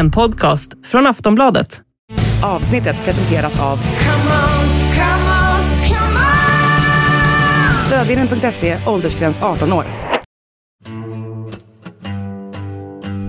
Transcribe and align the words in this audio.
En 0.00 0.10
podcast 0.10 0.72
från 0.86 1.06
Aftonbladet. 1.06 1.80
Avsnittet 2.42 2.96
presenteras 3.04 3.60
av 3.62 3.78
Stödvinnen.se, 7.86 8.76
åldersgräns 8.86 9.42
18 9.42 9.72
år. 9.72 9.84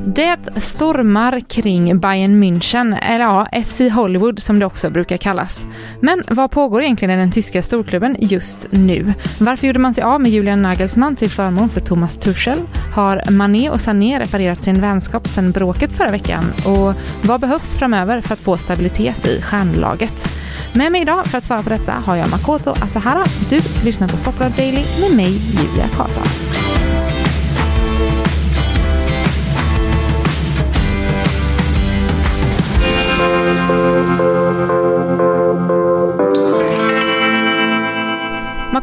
Det 0.05 0.37
stormar 0.57 1.39
kring 1.39 1.99
Bayern 1.99 2.43
München, 2.43 2.97
eller 3.01 3.25
ja, 3.25 3.47
FC 3.65 3.79
Hollywood 3.79 4.39
som 4.39 4.59
det 4.59 4.65
också 4.65 4.89
brukar 4.89 5.17
kallas. 5.17 5.65
Men 5.99 6.23
vad 6.27 6.51
pågår 6.51 6.81
egentligen 6.81 7.17
i 7.17 7.21
den 7.21 7.31
tyska 7.31 7.63
storklubben 7.63 8.15
just 8.19 8.67
nu? 8.69 9.13
Varför 9.39 9.67
gjorde 9.67 9.79
man 9.79 9.93
sig 9.93 10.03
av 10.03 10.21
med 10.21 10.31
Julian 10.31 10.61
Nagelsmann 10.61 11.15
till 11.15 11.29
förmån 11.29 11.69
för 11.69 11.81
Thomas 11.81 12.17
Tuchel? 12.17 12.59
Har 12.95 13.31
Mané 13.31 13.69
och 13.69 13.81
Sané 13.81 14.19
reparerat 14.19 14.63
sin 14.63 14.81
vänskap 14.81 15.27
sedan 15.27 15.51
bråket 15.51 15.91
förra 15.91 16.11
veckan? 16.11 16.45
Och 16.65 16.93
vad 17.23 17.41
behövs 17.41 17.75
framöver 17.75 18.21
för 18.21 18.33
att 18.33 18.39
få 18.39 18.57
stabilitet 18.57 19.27
i 19.27 19.41
stjärnlaget? 19.41 20.29
Med 20.73 20.91
mig 20.91 21.01
idag 21.01 21.25
för 21.25 21.37
att 21.37 21.43
svara 21.43 21.63
på 21.63 21.69
detta 21.69 21.91
har 21.91 22.15
jag 22.15 22.29
Makoto 22.29 22.69
Asahara. 22.69 23.23
Du 23.49 23.59
lyssnar 23.83 24.07
på 24.07 24.17
Sportbladet 24.17 24.57
Daily 24.57 24.83
med 25.01 25.17
mig, 25.17 25.31
Julia 25.31 25.87
Karlsson. 25.97 26.70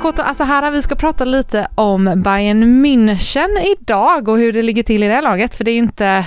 Makoto 0.09 0.23
Asahara, 0.23 0.71
vi 0.71 0.83
ska 0.83 0.95
prata 0.95 1.25
lite 1.25 1.69
om 1.75 2.23
Bayern 2.25 2.85
München 2.85 3.49
idag 3.79 4.29
och 4.29 4.39
hur 4.39 4.53
det 4.53 4.63
ligger 4.63 4.83
till 4.83 5.03
i 5.03 5.09
det 5.09 5.21
laget, 5.21 5.55
för 5.55 5.65
det 5.65 5.71
är 5.71 5.73
ju 5.73 5.79
inte, 5.79 6.27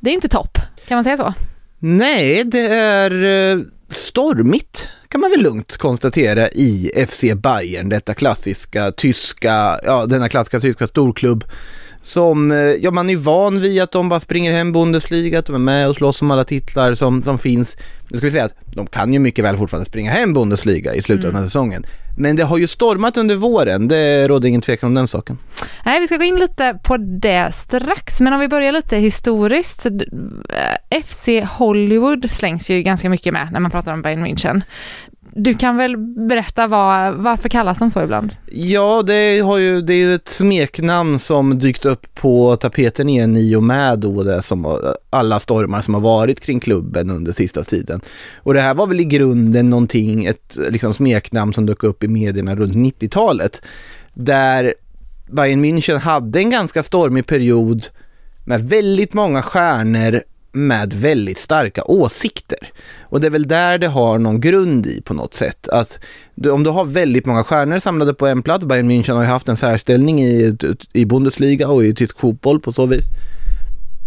det 0.00 0.10
är 0.10 0.14
inte 0.14 0.28
topp, 0.28 0.58
kan 0.88 0.96
man 0.96 1.04
säga 1.04 1.16
så? 1.16 1.34
Nej, 1.78 2.44
det 2.44 2.66
är 2.66 3.24
eh, 3.24 3.58
stormigt 3.88 4.88
kan 5.08 5.20
man 5.20 5.30
väl 5.30 5.42
lugnt 5.42 5.76
konstatera 5.76 6.48
i 6.48 6.90
FC 7.08 7.24
Bayern, 7.36 7.88
detta 7.88 8.14
klassiska 8.14 8.92
tyska, 8.92 9.80
ja 9.82 10.06
denna 10.06 10.28
klassiska 10.28 10.60
tyska 10.60 10.86
storklubb 10.86 11.44
som, 12.06 12.52
eh, 12.52 12.58
ja 12.58 12.90
man 12.90 13.10
är 13.10 13.16
van 13.16 13.60
vid 13.60 13.82
att 13.82 13.92
de 13.92 14.08
bara 14.08 14.20
springer 14.20 14.52
hem 14.52 14.72
Bundesliga, 14.72 15.38
att 15.38 15.46
de 15.46 15.54
är 15.54 15.58
med 15.58 15.88
och 15.88 15.96
slåss 15.96 16.22
om 16.22 16.30
alla 16.30 16.44
titlar 16.44 16.94
som, 16.94 17.22
som 17.22 17.38
finns. 17.38 17.76
Nu 18.08 18.18
ska 18.18 18.26
vi 18.26 18.30
säga 18.30 18.44
att 18.44 18.54
de 18.74 18.86
kan 18.86 19.12
ju 19.12 19.18
mycket 19.18 19.44
väl 19.44 19.56
fortfarande 19.56 19.84
springa 19.86 20.10
hem 20.10 20.32
Bundesliga 20.32 20.94
i 20.94 21.02
slutet 21.02 21.24
mm. 21.24 21.28
av 21.28 21.32
den 21.32 21.42
här 21.42 21.48
säsongen. 21.48 21.86
Men 22.18 22.36
det 22.36 22.42
har 22.42 22.58
ju 22.58 22.66
stormat 22.66 23.16
under 23.16 23.34
våren, 23.34 23.88
det 23.88 24.28
råder 24.28 24.48
ingen 24.48 24.60
tvekan 24.60 24.86
om 24.86 24.94
den 24.94 25.06
saken. 25.06 25.38
Nej, 25.84 26.00
vi 26.00 26.06
ska 26.06 26.16
gå 26.16 26.24
in 26.24 26.36
lite 26.36 26.78
på 26.84 26.96
det 26.96 27.54
strax, 27.54 28.20
men 28.20 28.32
om 28.32 28.40
vi 28.40 28.48
börjar 28.48 28.72
lite 28.72 28.96
historiskt. 28.96 29.86
Eh, 29.86 31.02
FC 31.02 31.28
Hollywood 31.58 32.30
slängs 32.30 32.70
ju 32.70 32.82
ganska 32.82 33.10
mycket 33.10 33.32
med 33.32 33.48
när 33.52 33.60
man 33.60 33.70
pratar 33.70 33.92
om 33.92 34.02
Bayern 34.02 34.26
München. 34.26 34.62
Du 35.38 35.54
kan 35.54 35.76
väl 35.76 35.96
berätta 35.96 36.66
vad, 36.66 37.14
varför 37.14 37.48
kallas 37.48 37.78
de 37.78 37.90
så 37.90 38.02
ibland? 38.02 38.30
Ja, 38.52 39.02
det, 39.02 39.40
har 39.40 39.58
ju, 39.58 39.82
det 39.82 39.94
är 39.94 39.98
ju 39.98 40.14
ett 40.14 40.28
smeknamn 40.28 41.18
som 41.18 41.58
dykt 41.58 41.84
upp 41.84 42.14
på 42.14 42.56
tapeten 42.56 43.08
igen 43.08 43.36
i 43.36 43.56
och 43.56 43.62
med 43.62 43.98
då 43.98 44.22
det 44.22 44.42
som 44.42 44.78
alla 45.10 45.40
stormar 45.40 45.80
som 45.80 45.94
har 45.94 46.00
varit 46.00 46.40
kring 46.40 46.60
klubben 46.60 47.10
under 47.10 47.32
sista 47.32 47.64
tiden. 47.64 48.00
Och 48.36 48.54
det 48.54 48.60
här 48.60 48.74
var 48.74 48.86
väl 48.86 49.00
i 49.00 49.04
grunden 49.04 49.70
någonting, 49.70 50.24
ett 50.24 50.58
liksom 50.70 50.94
smeknamn 50.94 51.52
som 51.52 51.66
dök 51.66 51.82
upp 51.82 52.04
i 52.04 52.08
medierna 52.08 52.54
runt 52.54 52.74
90-talet. 52.74 53.62
Där 54.14 54.74
Bayern 55.30 55.64
München 55.64 55.98
hade 55.98 56.38
en 56.38 56.50
ganska 56.50 56.82
stormig 56.82 57.26
period 57.26 57.86
med 58.44 58.68
väldigt 58.68 59.14
många 59.14 59.42
stjärnor 59.42 60.22
med 60.56 60.92
väldigt 60.92 61.38
starka 61.38 61.84
åsikter. 61.84 62.58
Och 63.02 63.20
det 63.20 63.26
är 63.26 63.30
väl 63.30 63.48
där 63.48 63.78
det 63.78 63.88
har 63.88 64.18
någon 64.18 64.40
grund 64.40 64.86
i 64.86 65.02
på 65.02 65.14
något 65.14 65.34
sätt. 65.34 65.68
Att 65.68 66.00
du, 66.34 66.50
om 66.50 66.62
du 66.62 66.70
har 66.70 66.84
väldigt 66.84 67.26
många 67.26 67.44
stjärnor 67.44 67.78
samlade 67.78 68.14
på 68.14 68.26
en 68.26 68.42
plats, 68.42 68.64
Bayern 68.64 68.90
München 68.90 69.14
har 69.14 69.22
ju 69.22 69.28
haft 69.28 69.48
en 69.48 69.56
särställning 69.56 70.24
i, 70.24 70.56
i 70.92 71.04
Bundesliga 71.04 71.68
och 71.68 71.84
i 71.84 71.94
tysk 71.94 72.20
fotboll 72.20 72.60
på 72.60 72.72
så 72.72 72.86
vis 72.86 73.04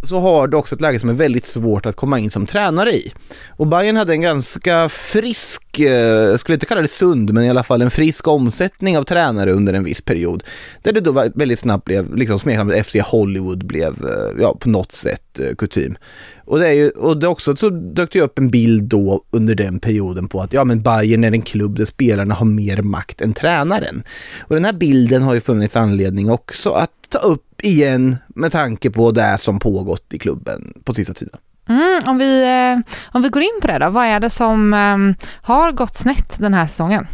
så 0.04 0.20
har 0.20 0.48
du 0.48 0.58
också 0.58 0.76
ett 0.76 0.82
läge 0.82 1.00
som 1.00 1.10
är 1.10 1.14
väldigt 1.14 1.46
svårt 1.46 1.86
att 1.86 1.96
komma 1.96 2.20
in 2.20 2.30
som 2.30 2.46
tränare 2.46 2.92
i. 2.92 3.14
Och 3.50 3.68
Bayern 3.68 3.98
hade 3.98 4.14
en 4.14 4.22
ganska 4.22 4.90
frisk, 4.90 5.80
eh, 5.80 5.92
jag 6.30 6.40
skulle 6.40 6.54
inte 6.54 6.66
kalla 6.66 6.82
det 6.82 6.88
sund, 6.88 7.34
men 7.34 7.44
i 7.44 7.50
alla 7.50 7.64
fall 7.64 7.82
en 7.82 7.92
frisk 7.92 8.28
omsättning 8.28 8.98
av 8.98 9.04
tränare 9.04 9.52
under 9.52 9.74
en 9.74 9.84
viss 9.84 10.02
period. 10.02 10.44
Där 10.84 10.92
det 10.92 11.00
då 11.00 11.12
väldigt 11.12 11.60
snabbt 11.60 11.86
blev, 11.86 12.16
liksom 12.16 12.40
smeknamnet 12.40 12.88
FC 12.88 12.96
Hollywood 13.06 13.66
blev, 13.66 13.88
eh, 13.88 14.42
ja 14.42 14.58
på 14.60 14.70
något 14.70 14.92
sätt 14.92 15.40
eh, 15.40 15.56
kutym. 15.56 15.98
Och 16.46 16.60
det 16.60 16.68
är 16.68 16.74
ju, 16.74 16.90
och 16.90 17.18
det 17.18 17.28
också 17.28 17.56
så 17.56 17.70
dök 17.70 18.12
det 18.14 18.22
upp 18.22 18.40
en 18.40 18.50
bild 18.50 18.84
då 18.84 19.24
under 19.32 19.56
den 19.56 19.80
perioden 19.80 20.28
på 20.28 20.42
att 20.42 20.54
ja 20.54 20.64
men 20.64 20.82
Bayern 20.82 21.24
är 21.24 21.32
en 21.32 21.42
klubb 21.42 21.78
där 21.78 21.86
spelarna 21.86 22.36
har 22.36 22.46
mer 22.46 22.82
makt 22.82 23.22
än 23.22 23.34
tränaren. 23.34 24.04
Och 24.40 24.56
den 24.56 24.66
här 24.66 24.74
bilden 24.74 25.24
har 25.24 25.34
ju 25.34 25.40
funnits 25.40 25.76
anledning 25.76 26.30
också 26.30 26.70
att 26.72 26.92
ta 27.10 27.20
upp 27.20 27.49
igen 27.64 28.18
med 28.28 28.52
tanke 28.52 28.92
på 28.92 29.12
det 29.12 29.38
som 29.38 29.60
pågått 29.60 30.14
i 30.14 30.20
klubben 30.20 30.74
på 30.84 30.94
sista 30.94 31.14
tiden. 31.14 31.40
Mm, 31.70 32.00
om, 32.06 32.18
vi, 32.18 32.44
eh, 32.44 32.94
om 33.12 33.22
vi 33.22 33.30
går 33.30 33.42
in 33.42 33.60
på 33.62 33.68
det 33.68 33.80
då, 33.80 33.90
vad 33.90 34.06
är 34.06 34.20
det 34.20 34.30
som 34.30 34.74
um, 34.74 35.16
har 35.42 35.72
gått 35.72 35.96
snett 35.96 36.40
den 36.40 36.54
här 36.54 36.68
säsongen? 36.68 37.08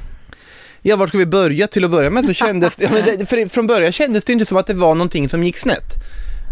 Ja, 0.82 0.96
var 0.96 1.08
ska 1.08 1.18
vi 1.18 1.26
börja? 1.26 1.68
Till 1.68 1.84
att 1.84 1.92
börja 1.92 2.10
med 2.10 2.26
så 2.26 2.34
kändes 2.46 2.76
det, 2.76 3.18
det 3.18 3.26
för 3.26 3.50
från 3.50 3.68
början 3.68 3.92
kändes 3.92 4.24
det 4.24 4.34
inte 4.34 4.46
som 4.46 4.58
att 4.58 4.68
det 4.68 4.74
var 4.74 4.96
någonting 4.96 5.30
som 5.30 5.44
gick 5.44 5.58
snett. 5.58 5.94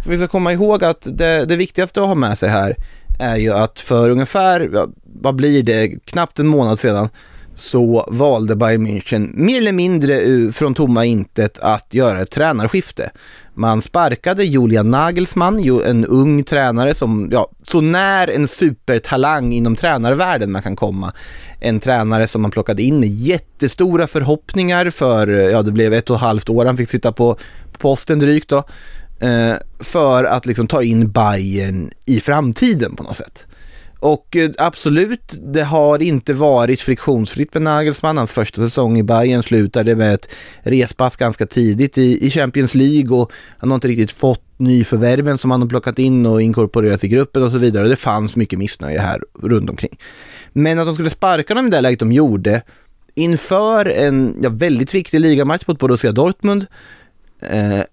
För 0.03 0.09
vi 0.09 0.17
ska 0.17 0.27
komma 0.27 0.53
ihåg 0.53 0.83
att 0.83 1.07
det, 1.11 1.45
det 1.45 1.55
viktigaste 1.55 2.01
att 2.01 2.07
ha 2.07 2.15
med 2.15 2.37
sig 2.37 2.49
här 2.49 2.75
är 3.19 3.37
ju 3.37 3.53
att 3.53 3.79
för 3.79 4.09
ungefär, 4.09 4.69
vad 5.03 5.35
blir 5.35 5.63
det, 5.63 5.87
knappt 6.05 6.39
en 6.39 6.47
månad 6.47 6.79
sedan 6.79 7.09
så 7.55 8.05
valde 8.11 8.55
Bayern 8.55 8.87
München 8.87 9.31
mer 9.33 9.57
eller 9.57 9.71
mindre 9.71 10.51
från 10.51 10.73
tomma 10.73 11.05
intet 11.05 11.59
att 11.59 11.93
göra 11.93 12.21
ett 12.21 12.31
tränarskifte. 12.31 13.11
Man 13.53 13.81
sparkade 13.81 14.45
Julian 14.45 14.91
Nagelsmann, 14.91 15.81
en 15.85 16.05
ung 16.05 16.43
tränare 16.43 16.93
som, 16.93 17.29
ja, 17.31 17.51
så 17.61 17.81
när 17.81 18.27
en 18.27 18.47
supertalang 18.47 19.53
inom 19.53 19.75
tränarvärlden 19.75 20.51
man 20.51 20.61
kan 20.61 20.75
komma. 20.75 21.13
En 21.59 21.79
tränare 21.79 22.27
som 22.27 22.41
man 22.41 22.51
plockade 22.51 22.83
in 22.83 22.99
med 22.99 23.09
jättestora 23.09 24.07
förhoppningar 24.07 24.89
för, 24.89 25.27
ja 25.27 25.61
det 25.61 25.71
blev 25.71 25.93
ett 25.93 26.09
och 26.09 26.15
ett 26.15 26.21
halvt 26.21 26.49
år 26.49 26.65
han 26.65 26.77
fick 26.77 26.89
sitta 26.89 27.11
på 27.11 27.37
posten 27.77 28.19
drygt 28.19 28.49
då. 28.49 28.63
Eh, 29.19 29.55
för 29.79 30.23
att 30.23 30.45
liksom 30.45 30.67
ta 30.67 30.83
in 30.83 31.11
Bayern 31.11 31.91
i 32.05 32.19
framtiden 32.19 32.95
på 32.95 33.03
något 33.03 33.15
sätt. 33.15 33.45
Och 34.03 34.35
eh, 34.35 34.51
absolut, 34.57 35.39
det 35.53 35.63
har 35.63 36.01
inte 36.01 36.33
varit 36.33 36.81
friktionsfritt 36.81 37.53
med 37.53 37.61
Nagelsmann. 37.61 38.17
Hans 38.17 38.31
första 38.31 38.61
säsong 38.61 38.97
i 38.97 39.03
Bayern 39.03 39.43
slutade 39.43 39.95
med 39.95 40.13
ett 40.13 40.29
respass 40.61 41.15
ganska 41.15 41.45
tidigt 41.45 41.97
i, 41.97 42.27
i 42.27 42.29
Champions 42.29 42.75
League 42.75 43.17
och 43.17 43.31
han 43.57 43.71
har 43.71 43.75
inte 43.75 43.87
riktigt 43.87 44.11
fått 44.11 44.43
nyförvärven 44.57 45.37
som 45.37 45.51
han 45.51 45.61
har 45.61 45.69
plockat 45.69 45.99
in 45.99 46.25
och 46.25 46.41
inkorporerat 46.41 47.03
i 47.03 47.07
gruppen 47.07 47.43
och 47.43 47.51
så 47.51 47.57
vidare. 47.57 47.87
Det 47.87 47.95
fanns 47.95 48.35
mycket 48.35 48.59
missnöje 48.59 48.99
här 48.99 49.21
runt 49.41 49.69
omkring. 49.69 49.97
Men 50.53 50.79
att 50.79 50.85
de 50.85 50.93
skulle 50.93 51.09
sparka 51.09 51.53
dem 51.53 51.67
i 51.67 51.69
det 51.69 51.81
läget 51.81 51.99
de 51.99 52.11
gjorde 52.11 52.61
inför 53.15 53.85
en 53.85 54.37
ja, 54.41 54.49
väldigt 54.49 54.95
viktig 54.95 55.19
ligamatch 55.19 55.63
mot 55.67 55.79
Borussia 55.79 56.11
Dortmund 56.11 56.65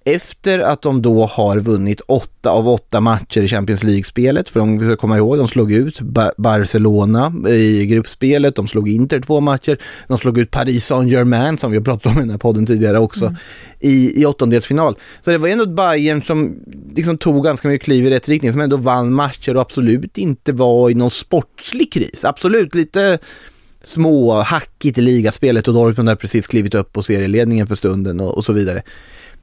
efter 0.05 0.59
att 0.59 0.83
de 0.83 1.03
då 1.03 1.27
har 1.27 1.59
vunnit 1.59 2.01
åtta 2.01 2.51
av 2.51 2.69
åtta 2.69 3.01
matcher 3.01 3.41
i 3.41 3.49
Champions 3.49 3.85
League-spelet, 3.85 4.51
för 4.51 4.61
de 4.61 4.79
ska 4.79 4.97
komma 4.97 5.17
ihåg, 5.17 5.39
de 5.39 5.49
slog 5.49 5.73
ut 5.73 6.01
Barcelona 6.37 7.33
i 7.49 7.87
gruppspelet, 7.87 8.57
de 8.57 8.69
slog 8.69 8.89
Inter 8.89 9.21
två 9.21 9.41
matcher, 9.41 9.79
de 10.09 10.19
slog 10.19 10.39
ut 10.39 10.51
Paris 10.51 10.87
Saint-Germain 10.87 11.57
som 11.57 11.71
vi 11.71 11.77
har 11.77 11.85
pratat 11.85 12.07
om 12.07 12.19
i 12.19 12.21
den 12.21 12.31
här 12.31 12.39
podden 12.39 12.67
tidigare 12.67 12.99
också, 12.99 13.25
mm. 13.25 13.37
i, 13.81 14.23
i 14.23 14.27
åttondelsfinal. 14.27 14.97
Så 15.25 15.31
det 15.31 15.39
var 15.39 15.49
ändå 15.49 15.65
ett 15.65 15.77
Bayern 15.77 16.23
som 16.23 16.57
liksom 16.97 17.19
tog 17.19 17.45
ganska 17.45 17.69
mycket 17.69 17.85
kliv 17.85 18.07
i 18.07 18.11
rätt 18.11 18.29
riktning, 18.29 18.53
som 18.53 18.61
ändå 18.61 18.77
vann 18.77 19.13
matcher 19.13 19.57
och 19.57 19.63
absolut 19.63 20.19
inte 20.19 20.53
var 20.53 20.91
i 20.91 20.95
någon 20.95 21.11
sportslig 21.11 21.93
kris. 21.93 22.25
Absolut 22.25 22.75
lite 22.75 23.19
små 23.83 24.41
hackigt 24.41 24.99
i 24.99 25.01
ligaspelet 25.01 25.69
och 25.69 25.75
Dortmund 25.75 26.09
har 26.09 26.17
precis 26.17 26.47
klivit 26.47 26.75
upp 26.75 26.93
på 26.93 27.03
serieledningen 27.03 27.67
för 27.67 27.75
stunden 27.75 28.21
och, 28.21 28.37
och 28.37 28.45
så 28.45 28.53
vidare. 28.53 28.83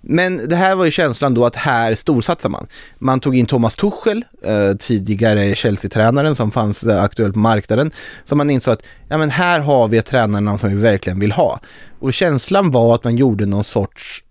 Men 0.10 0.50
det 0.50 0.56
här 0.56 0.76
var 0.76 0.86
ju 0.86 0.92
känslan 0.92 1.34
då 1.34 1.46
att 1.46 1.56
här 1.56 1.96
storsatsar 1.96 2.50
man. 2.50 2.68
Man 2.98 3.20
tog 3.20 3.36
in 3.36 3.46
Thomas 3.46 3.76
Tuchel, 3.76 4.26
eh, 4.44 4.78
tidigare 4.80 5.56
Chelsea-tränaren 5.56 6.36
som 6.36 6.52
fanns 6.52 6.84
eh, 6.84 7.04
aktuell 7.04 7.34
på 7.34 7.40
marknaden. 7.40 7.92
Så 8.26 8.36
man 8.36 8.50
insåg 8.50 8.74
att 8.74 8.84
ja, 9.10 9.18
men 9.18 9.30
här 9.30 9.60
har 9.60 9.88
vi 9.88 9.98
ett 9.98 10.06
tränarnamn 10.06 10.60
som 10.60 10.70
vi 10.70 10.76
verkligen 10.76 11.20
vill 11.20 11.32
ha. 11.32 11.60
Och 12.00 12.14
känslan 12.14 12.72
var 12.72 12.96
att 12.96 13.04
man 13.04 13.16
gjorde 13.16 13.46
någon 13.46 13.64
sorts 13.64 14.24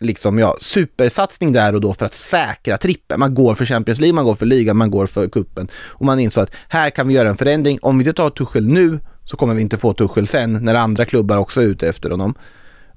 liksom, 0.00 0.38
ja, 0.38 0.56
supersatsning 0.60 1.52
där 1.52 1.74
och 1.74 1.80
då 1.80 1.94
för 1.94 2.06
att 2.06 2.14
säkra 2.14 2.78
trippen. 2.78 3.20
Man 3.20 3.34
går 3.34 3.54
för 3.54 3.64
Champions 3.64 4.00
League, 4.00 4.14
man 4.14 4.24
går 4.24 4.34
för 4.34 4.46
ligan, 4.46 4.76
man 4.76 4.90
går 4.90 5.06
för 5.06 5.28
kuppen 5.28 5.68
Och 5.74 6.06
man 6.06 6.20
insåg 6.20 6.42
att 6.42 6.54
här 6.68 6.90
kan 6.90 7.08
vi 7.08 7.14
göra 7.14 7.28
en 7.28 7.36
förändring. 7.36 7.78
Om 7.82 7.98
vi 7.98 8.02
inte 8.02 8.12
tar 8.12 8.30
Tuchel 8.30 8.66
nu 8.66 9.00
så 9.24 9.36
kommer 9.36 9.54
vi 9.54 9.62
inte 9.62 9.76
få 9.76 9.92
Tuchel 9.92 10.26
sen 10.26 10.52
när 10.52 10.74
andra 10.74 11.04
klubbar 11.04 11.36
också 11.36 11.60
är 11.60 11.64
ute 11.64 11.88
efter 11.88 12.10
honom. 12.10 12.34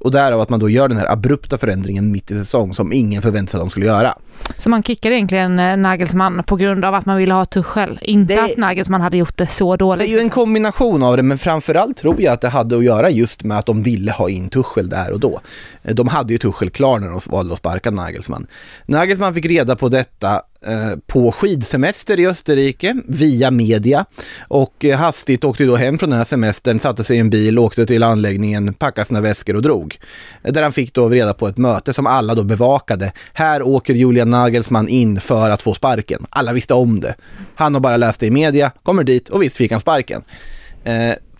Och 0.01 0.11
därav 0.11 0.41
att 0.41 0.49
man 0.49 0.59
då 0.59 0.69
gör 0.69 0.87
den 0.87 0.97
här 0.97 1.11
abrupta 1.11 1.57
förändringen 1.57 2.11
mitt 2.11 2.31
i 2.31 2.35
säsong 2.35 2.73
som 2.73 2.93
ingen 2.93 3.21
förväntade 3.21 3.51
sig 3.51 3.57
att 3.57 3.61
de 3.61 3.69
skulle 3.69 3.85
göra. 3.85 4.17
Så 4.57 4.69
man 4.69 4.83
kickar 4.83 5.11
egentligen 5.11 5.59
eh, 5.59 5.77
Nagelsmann 5.77 6.43
på 6.43 6.55
grund 6.55 6.85
av 6.85 6.95
att 6.95 7.05
man 7.05 7.17
ville 7.17 7.33
ha 7.33 7.45
Tuchel, 7.45 7.99
inte 8.01 8.33
Det- 8.35 8.41
att 8.41 8.57
Nagelsmann 8.57 9.01
hade 9.01 9.17
gjort 9.17 9.37
det 9.37 9.47
så 9.47 9.71
Det 9.71 9.77
dåligt. 9.77 10.07
är 10.07 10.11
ju 10.11 10.19
en 10.19 10.29
kombination 10.29 11.03
av 11.03 11.17
det, 11.17 11.23
men 11.23 11.37
framförallt 11.37 11.97
tror 11.97 12.21
jag 12.21 12.33
att 12.33 12.41
det 12.41 12.49
hade 12.49 12.77
att 12.77 12.83
göra 12.83 13.09
just 13.09 13.43
med 13.43 13.57
att 13.57 13.65
de 13.65 13.83
ville 13.83 14.11
ha 14.11 14.29
in 14.29 14.49
Tuchel 14.49 14.89
där 14.89 15.11
och 15.11 15.19
då. 15.19 15.41
Eh, 15.83 15.95
De 15.95 16.07
hade 16.07 16.33
ju 16.33 16.37
Tuchel 16.39 16.69
klar 16.69 16.99
när 16.99 17.07
de 17.09 17.19
valde 17.25 17.53
att 17.53 17.59
sparka 17.59 17.91
Nagelsmann. 17.91 18.47
Nagelsmann 18.85 19.33
fick 19.33 19.45
reda 19.45 19.75
på 19.75 19.89
detta 19.89 20.41
Eh, 20.65 20.97
på 21.07 21.31
skidsemester 21.31 22.19
i 22.19 22.27
Österrike 22.27 22.95
via 23.07 23.51
media 23.51 24.05
och 24.47 24.85
eh, 24.85 24.97
hastigt 24.97 25.43
åkte 25.43 25.63
då 25.63 25.75
hem 25.75 25.97
från 25.97 26.09
den 26.09 26.17
här 26.17 26.25
semestern, 26.25 26.79
satte 26.79 27.03
sig 27.03 27.17
i 27.17 27.19
en 27.19 27.29
bil, 27.29 27.59
åkte 27.59 27.85
till 27.85 28.03
anläggningen, 28.03 28.73
packade 28.73 29.07
sina 29.07 29.21
väskor 29.21 29.55
och 29.55 29.61
drog. 29.61 29.97
Eh, 30.43 30.53
där 30.53 30.63
han 30.63 30.73
fick 30.73 30.93
då 30.93 31.09
reda 31.09 31.33
på 31.33 31.47
ett 31.47 31.57
möte 31.57 31.93
som 31.93 32.07
alla 32.07 32.35
då 32.35 32.43
bevakade. 32.43 33.11
Här 33.33 33.61
åker 33.61 33.93
Julian 33.93 34.29
Nagelsmann 34.29 34.87
in 34.87 35.19
för 35.19 35.49
att 35.49 35.61
få 35.61 35.73
sparken. 35.73 36.25
Alla 36.29 36.53
visste 36.53 36.73
om 36.73 36.99
det. 36.99 37.15
Han 37.55 37.73
har 37.73 37.81
bara 37.81 37.97
läst 37.97 38.19
det 38.19 38.25
i 38.25 38.31
media, 38.31 38.71
kommer 38.83 39.03
dit 39.03 39.29
och 39.29 39.43
visst 39.43 39.57
fick 39.57 39.71
han 39.71 39.79
sparken. 39.81 40.23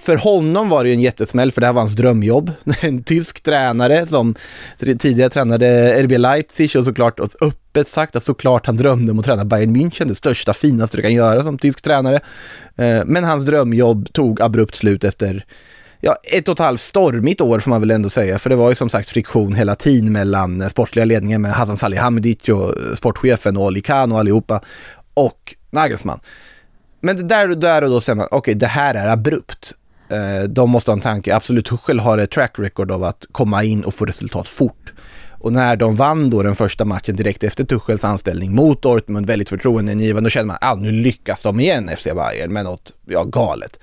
För 0.01 0.15
honom 0.15 0.69
var 0.69 0.83
det 0.83 0.89
ju 0.89 0.93
en 0.93 1.01
jättesmäll 1.01 1.51
för 1.51 1.61
det 1.61 1.67
här 1.67 1.73
var 1.73 1.81
hans 1.81 1.95
drömjobb. 1.95 2.51
En 2.81 3.03
tysk 3.03 3.43
tränare 3.43 4.05
som 4.05 4.35
tidigare 4.77 5.29
tränade 5.29 6.03
RB 6.03 6.11
Leipzig 6.11 6.75
och 6.75 6.85
såklart 6.85 7.19
och 7.19 7.29
öppet 7.41 7.87
sagt 7.87 8.15
att 8.15 8.23
såklart 8.23 8.65
han 8.65 8.77
drömde 8.77 9.11
om 9.11 9.19
att 9.19 9.25
träna 9.25 9.45
Bayern 9.45 9.75
München, 9.75 10.07
det 10.07 10.15
största, 10.15 10.53
finaste 10.53 10.97
du 10.97 11.01
kan 11.01 11.13
göra 11.13 11.43
som 11.43 11.57
tysk 11.57 11.81
tränare. 11.81 12.19
Eh, 12.75 13.05
men 13.05 13.23
hans 13.23 13.45
drömjobb 13.45 14.13
tog 14.13 14.41
abrupt 14.41 14.75
slut 14.75 15.03
efter 15.03 15.45
ja, 15.99 16.15
ett 16.23 16.47
och 16.47 16.53
ett 16.53 16.59
halvt 16.59 16.81
stormigt 16.81 17.41
år 17.41 17.59
får 17.59 17.69
man 17.69 17.81
väl 17.81 17.91
ändå 17.91 18.09
säga, 18.09 18.39
för 18.39 18.49
det 18.49 18.55
var 18.55 18.69
ju 18.69 18.75
som 18.75 18.89
sagt 18.89 19.09
friktion 19.09 19.53
hela 19.53 19.75
tiden 19.75 20.13
mellan 20.13 20.69
sportliga 20.69 21.05
ledningen 21.05 21.41
med 21.41 21.51
Hassan 21.51 21.77
Salihamidic 21.77 22.49
och 22.49 22.69
eh, 22.69 22.95
sportchefen 22.95 23.57
och 23.57 23.67
Ali 23.67 23.81
Khan 23.81 24.11
och 24.11 24.19
allihopa 24.19 24.61
och 25.13 25.55
Nagelsmann. 25.69 26.19
Men 27.01 27.15
det 27.15 27.23
där, 27.23 27.47
där 27.47 27.81
och 27.81 27.89
då 27.89 28.01
säger 28.01 28.17
man, 28.17 28.27
okej, 28.31 28.53
det 28.53 28.67
här 28.67 28.95
är 28.95 29.07
abrupt. 29.07 29.73
Eh, 30.11 30.43
de 30.43 30.69
måste 30.69 30.91
ha 30.91 30.93
en 30.93 31.01
tanke. 31.01 31.35
Absolut, 31.35 31.65
Tuchel 31.65 31.99
har 31.99 32.17
ett 32.17 32.31
track 32.31 32.59
record 32.59 32.91
av 32.91 33.03
att 33.03 33.25
komma 33.31 33.63
in 33.63 33.83
och 33.83 33.93
få 33.93 34.05
resultat 34.05 34.47
fort. 34.47 34.93
Och 35.43 35.53
när 35.53 35.75
de 35.75 35.95
vann 35.95 36.29
då 36.29 36.43
den 36.43 36.55
första 36.55 36.85
matchen 36.85 37.15
direkt 37.15 37.43
efter 37.43 37.63
Tuchels 37.63 38.03
anställning 38.03 38.55
mot 38.55 38.81
Dortmund, 38.81 39.25
väldigt 39.25 39.49
förtroendeingivande, 39.49 40.25
då 40.27 40.29
kände 40.29 40.47
man, 40.47 40.57
ah, 40.61 40.75
nu 40.75 40.91
lyckas 40.91 41.41
de 41.41 41.59
igen, 41.59 41.89
FC 41.97 42.03
Bayern, 42.03 42.53
med 42.53 42.63
något, 42.63 42.93
ja, 43.05 43.23
galet. 43.23 43.79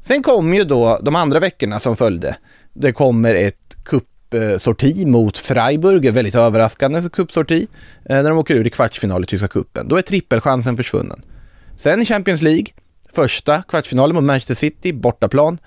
Sen 0.00 0.22
kom 0.22 0.54
ju 0.54 0.64
då 0.64 0.98
de 1.02 1.16
andra 1.16 1.40
veckorna 1.40 1.78
som 1.78 1.96
följde. 1.96 2.36
Det 2.72 2.92
kommer 2.92 3.34
ett 3.34 3.76
cupsorti 3.84 5.06
mot 5.06 5.38
Freiburg, 5.38 6.06
ett 6.06 6.14
väldigt 6.14 6.34
överraskande 6.34 7.08
cupsorti, 7.12 7.66
eh, 8.04 8.22
när 8.22 8.30
de 8.30 8.38
åker 8.38 8.54
ur 8.54 8.66
i 8.66 8.70
kvartsfinal 8.70 9.22
i 9.22 9.26
tyska 9.26 9.48
cupen. 9.48 9.88
Då 9.88 9.96
är 9.96 10.02
trippelchansen 10.02 10.76
försvunnen. 10.76 11.22
Sen 11.76 12.02
i 12.02 12.06
Champions 12.06 12.42
League, 12.42 12.66
första 13.14 13.62
kvartsfinalen 13.62 14.14
mot 14.14 14.24
Manchester 14.24 14.54
City, 14.54 14.92
bortaplan, 14.92 15.58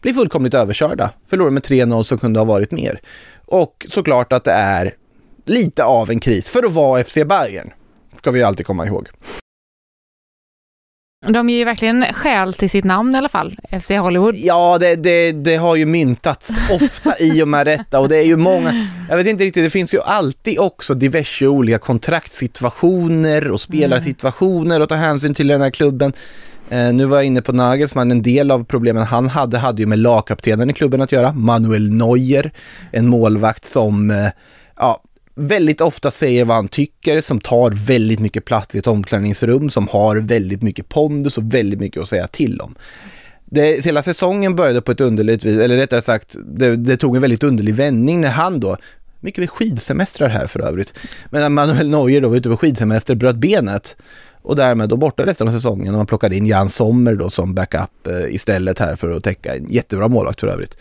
blir 0.00 0.12
fullkomligt 0.12 0.54
överkörda. 0.54 1.10
Förlorar 1.26 1.50
med 1.50 1.62
3-0 1.62 2.02
som 2.02 2.18
kunde 2.18 2.40
ha 2.40 2.44
varit 2.44 2.70
mer. 2.70 3.00
Och 3.46 3.86
såklart 3.88 4.32
att 4.32 4.44
det 4.44 4.52
är 4.52 4.94
lite 5.44 5.84
av 5.84 6.10
en 6.10 6.20
kris 6.20 6.48
för 6.48 6.62
att 6.64 6.72
vara 6.72 7.04
FC 7.04 7.14
Bayern. 7.14 7.72
Ska 8.14 8.30
vi 8.30 8.42
alltid 8.42 8.66
komma 8.66 8.86
ihåg. 8.86 9.08
De 11.28 11.48
ger 11.48 11.58
ju 11.58 11.64
verkligen 11.64 12.04
skäl 12.12 12.54
till 12.54 12.70
sitt 12.70 12.84
namn 12.84 13.14
i 13.14 13.18
alla 13.18 13.28
fall, 13.28 13.56
FC 13.82 13.90
Hollywood. 13.90 14.34
Ja, 14.36 14.78
det, 14.78 14.96
det, 14.96 15.32
det 15.32 15.56
har 15.56 15.76
ju 15.76 15.86
myntats 15.86 16.50
ofta 16.70 17.18
i 17.18 17.42
och 17.42 17.48
med 17.48 17.66
detta 17.66 18.00
och 18.00 18.08
det 18.08 18.16
är 18.16 18.24
ju 18.24 18.36
många, 18.36 18.88
jag 19.08 19.16
vet 19.16 19.26
inte 19.26 19.44
riktigt, 19.44 19.64
det 19.64 19.70
finns 19.70 19.94
ju 19.94 20.00
alltid 20.00 20.58
också 20.58 20.94
diverse 20.94 21.46
olika 21.46 21.78
kontraktsituationer 21.78 23.50
och 23.50 23.60
spelarsituationer 23.60 24.80
att 24.80 24.88
ta 24.88 24.94
hänsyn 24.94 25.34
till 25.34 25.50
i 25.50 25.52
den 25.52 25.62
här 25.62 25.70
klubben. 25.70 26.12
Eh, 26.68 26.92
nu 26.92 27.04
var 27.04 27.16
jag 27.16 27.24
inne 27.24 27.42
på 27.42 27.52
Nagelsmann, 27.52 28.10
en 28.10 28.22
del 28.22 28.50
av 28.50 28.64
problemen 28.64 29.02
han 29.02 29.28
hade 29.28 29.58
hade 29.58 29.82
ju 29.82 29.86
med 29.86 29.98
lagkaptenen 29.98 30.70
i 30.70 30.72
klubben 30.72 31.00
att 31.00 31.12
göra, 31.12 31.32
Manuel 31.32 31.92
Neuer, 31.92 32.52
en 32.92 33.08
målvakt 33.08 33.66
som, 33.66 34.10
eh, 34.10 34.28
ja, 34.76 35.02
väldigt 35.34 35.80
ofta 35.80 36.10
säger 36.10 36.44
vad 36.44 36.56
han 36.56 36.68
tycker, 36.68 37.20
som 37.20 37.40
tar 37.40 37.70
väldigt 37.70 38.20
mycket 38.20 38.44
plats 38.44 38.74
i 38.74 38.78
ett 38.78 38.86
omklädningsrum, 38.86 39.70
som 39.70 39.88
har 39.88 40.16
väldigt 40.16 40.62
mycket 40.62 40.88
pondus 40.88 41.38
och 41.38 41.54
väldigt 41.54 41.80
mycket 41.80 42.02
att 42.02 42.08
säga 42.08 42.26
till 42.26 42.60
om. 42.60 42.74
Det, 43.44 43.84
hela 43.84 44.02
säsongen 44.02 44.56
började 44.56 44.82
på 44.82 44.92
ett 44.92 45.00
underligt 45.00 45.44
vis, 45.44 45.60
eller 45.60 45.76
rättare 45.76 46.02
sagt, 46.02 46.36
det, 46.46 46.76
det 46.76 46.96
tog 46.96 47.16
en 47.16 47.22
väldigt 47.22 47.42
underlig 47.42 47.74
vändning 47.74 48.20
när 48.20 48.30
han 48.30 48.60
då, 48.60 48.76
mycket 49.20 49.42
vid 49.42 49.50
skidsemestrar 49.50 50.28
här 50.28 50.46
för 50.46 50.60
övrigt, 50.60 50.94
men 51.30 51.40
när 51.40 51.48
Manuel 51.48 51.90
Neuer 51.90 52.20
då 52.20 52.28
var 52.28 52.36
ute 52.36 52.48
på 52.48 52.56
skidsemester, 52.56 53.14
bröt 53.14 53.36
benet 53.36 53.96
och 54.44 54.56
därmed 54.56 54.88
då 54.88 54.96
borta 54.96 55.26
resten 55.26 55.48
av 55.48 55.52
säsongen 55.52 55.94
och 55.94 55.98
man 55.98 56.06
plockade 56.06 56.36
in 56.36 56.46
Jan 56.46 56.68
Sommer 56.68 57.14
då 57.14 57.30
som 57.30 57.54
backup 57.54 58.06
eh, 58.06 58.34
istället 58.34 58.78
här 58.78 58.96
för 58.96 59.10
att 59.10 59.24
täcka 59.24 59.54
en 59.54 59.66
jättebra 59.68 60.08
målvakt 60.08 60.40
för 60.40 60.46
övrigt. 60.48 60.76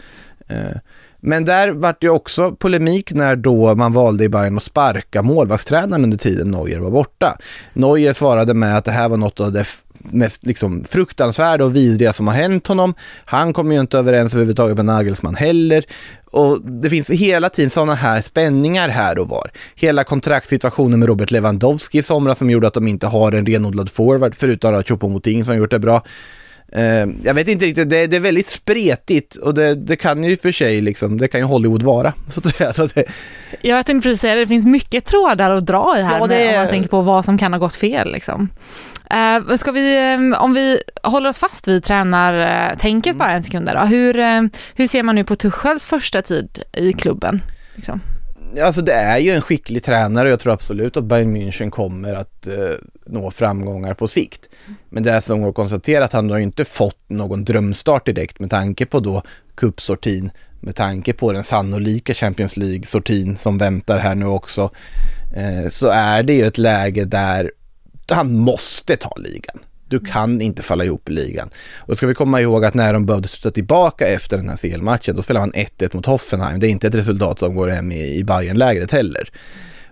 Eh, 0.47 0.77
men 1.19 1.45
där 1.45 1.69
vart 1.69 2.01
det 2.01 2.09
också 2.09 2.51
polemik 2.51 3.13
när 3.13 3.35
då 3.35 3.75
man 3.75 3.93
valde 3.93 4.23
i 4.23 4.29
Bayern 4.29 4.57
att 4.57 4.63
sparka 4.63 5.21
målvaktstränaren 5.21 6.03
under 6.03 6.17
tiden 6.17 6.51
Neuer 6.51 6.79
var 6.79 6.91
borta. 6.91 7.37
Neuer 7.73 8.13
svarade 8.13 8.53
med 8.53 8.77
att 8.77 8.85
det 8.85 8.91
här 8.91 9.09
var 9.09 9.17
något 9.17 9.39
av 9.39 9.51
det 9.51 9.65
mest 10.03 10.45
liksom, 10.45 10.83
fruktansvärda 10.83 11.65
och 11.65 11.75
vidriga 11.75 12.13
som 12.13 12.27
har 12.27 12.35
hänt 12.35 12.67
honom. 12.67 12.93
Han 13.25 13.53
kommer 13.53 13.75
ju 13.75 13.81
inte 13.81 13.97
överens 13.97 14.33
överhuvudtaget 14.33 14.77
med 14.77 14.85
Nagelsmann 14.85 15.35
heller. 15.35 15.83
Och 16.25 16.61
det 16.61 16.89
finns 16.89 17.09
hela 17.09 17.49
tiden 17.49 17.69
sådana 17.69 17.95
här 17.95 18.21
spänningar 18.21 18.89
här 18.89 19.19
och 19.19 19.29
var. 19.29 19.51
Hela 19.75 20.03
kontraktssituationen 20.03 20.99
med 20.99 21.07
Robert 21.07 21.31
Lewandowski 21.31 21.97
i 21.97 22.03
somras 22.03 22.37
som 22.37 22.49
gjorde 22.49 22.67
att 22.67 22.73
de 22.73 22.87
inte 22.87 23.07
har 23.07 23.31
en 23.31 23.45
renodlad 23.45 23.89
forward 23.89 24.35
förutom 24.35 24.73
Choupo-Moting 24.73 25.43
som 25.43 25.57
gjort 25.57 25.71
det 25.71 25.79
bra. 25.79 26.03
Eh, 26.75 27.07
jag 27.23 27.33
vet 27.33 27.47
inte 27.47 27.65
riktigt, 27.65 27.89
det, 27.89 28.07
det 28.07 28.15
är 28.15 28.19
väldigt 28.19 28.47
spretigt 28.47 29.35
och 29.35 29.53
det, 29.53 29.75
det 29.75 29.95
kan 29.95 30.23
ju 30.23 30.37
för 30.37 30.51
sig 30.51 30.81
liksom, 30.81 31.17
det 31.17 31.27
kan 31.27 31.39
ju 31.39 31.45
Hollywood 31.45 31.83
vara. 31.83 32.13
Så 32.29 32.39
att 32.39 32.55
säga. 32.55 32.73
Så 32.73 32.83
att 32.83 32.95
det, 32.95 33.03
Jag 33.61 33.85
tänkte 33.85 34.09
precis 34.09 34.21
säga 34.21 34.35
det, 34.35 34.41
det 34.41 34.47
finns 34.47 34.65
mycket 34.65 35.05
trådar 35.05 35.51
att 35.51 35.65
dra 35.65 35.95
i 35.99 36.01
här 36.01 36.19
Ja, 36.19 36.27
det 36.27 36.35
med, 36.35 36.49
om 36.49 36.55
man 36.59 36.67
tänker 36.69 36.89
på 36.89 37.01
vad 37.01 37.25
som 37.25 37.37
kan 37.37 37.53
ha 37.53 37.59
gått 37.59 37.75
fel. 37.75 38.11
Liksom. 38.11 38.49
Eh, 39.09 39.55
ska 39.57 39.71
vi, 39.71 40.13
eh, 40.13 40.41
om 40.43 40.53
vi 40.53 40.79
håller 41.03 41.29
oss 41.29 41.39
fast 41.39 41.67
vid 41.67 41.83
tränartänket 41.83 43.09
Mm. 43.13 43.17
bara 43.17 43.31
en 43.31 43.43
sekund 43.43 43.65
där 43.65 43.75
då. 43.75 43.81
Hur, 43.81 44.13
hur 44.75 44.87
ser 44.87 45.03
man 45.03 45.15
nu 45.15 45.23
på 45.23 45.35
Tuchels 45.35 45.85
första 45.85 46.21
tid 46.21 46.63
i 46.73 46.93
klubben? 46.93 47.41
Liksom? 47.75 48.01
Alltså 48.61 48.81
det 48.81 48.93
är 48.93 49.17
ju 49.17 49.31
en 49.31 49.41
skicklig 49.41 49.83
tränare 49.83 50.27
och 50.27 50.31
jag 50.31 50.39
tror 50.39 50.53
absolut 50.53 50.97
att 50.97 51.03
Bayern 51.03 51.37
München 51.37 51.69
kommer 51.69 52.13
att 52.13 52.47
eh, 52.47 52.53
nå 53.05 53.31
framgångar 53.31 53.93
på 53.93 54.07
sikt. 54.07 54.49
Men 54.89 55.03
det 55.03 55.11
är 55.11 55.19
som 55.19 55.41
går 55.41 55.49
att 55.49 55.55
konstatera 55.55 56.05
att 56.05 56.13
han 56.13 56.29
har 56.29 56.37
ju 56.37 56.43
inte 56.43 56.65
fått 56.65 57.09
någon 57.09 57.43
drömstart 57.43 58.05
direkt 58.05 58.39
med 58.39 58.49
tanke 58.49 58.85
på 58.85 58.99
då 58.99 59.23
cupsortin, 59.55 60.31
med 60.59 60.75
tanke 60.75 61.13
på 61.13 61.31
den 61.31 61.43
sannolika 61.43 62.13
Champions 62.13 62.57
League-sortin 62.57 63.37
som 63.37 63.57
väntar 63.57 63.99
här 63.99 64.15
nu 64.15 64.25
också. 64.25 64.71
Eh, 65.35 65.69
så 65.69 65.87
är 65.87 66.23
det 66.23 66.33
ju 66.33 66.43
ett 66.43 66.57
läge 66.57 67.05
där 67.05 67.51
han 68.09 68.33
måste 68.33 68.95
ta 68.95 69.15
ligan. 69.17 69.59
Du 69.93 69.99
kan 69.99 70.41
inte 70.41 70.61
falla 70.61 70.83
ihop 70.83 71.09
i 71.09 71.11
ligan. 71.11 71.49
Och 71.77 71.87
då 71.87 71.95
ska 71.95 72.07
vi 72.07 72.13
komma 72.13 72.41
ihåg 72.41 72.65
att 72.65 72.73
när 72.73 72.93
de 72.93 73.05
behövde 73.05 73.27
sluta 73.27 73.51
tillbaka 73.51 74.07
efter 74.07 74.37
den 74.37 74.49
här 74.49 74.57
CL-matchen, 74.57 75.15
då 75.15 75.21
spelade 75.21 75.45
man 75.45 75.53
1-1 75.53 75.95
mot 75.95 76.05
Hoffenheim. 76.05 76.59
Det 76.59 76.67
är 76.67 76.69
inte 76.69 76.87
ett 76.87 76.95
resultat 76.95 77.39
som 77.39 77.55
går 77.55 77.67
hem 77.67 77.91
i, 77.91 78.15
i 78.15 78.23
Bayern-lägret 78.23 78.91
heller. 78.91 79.29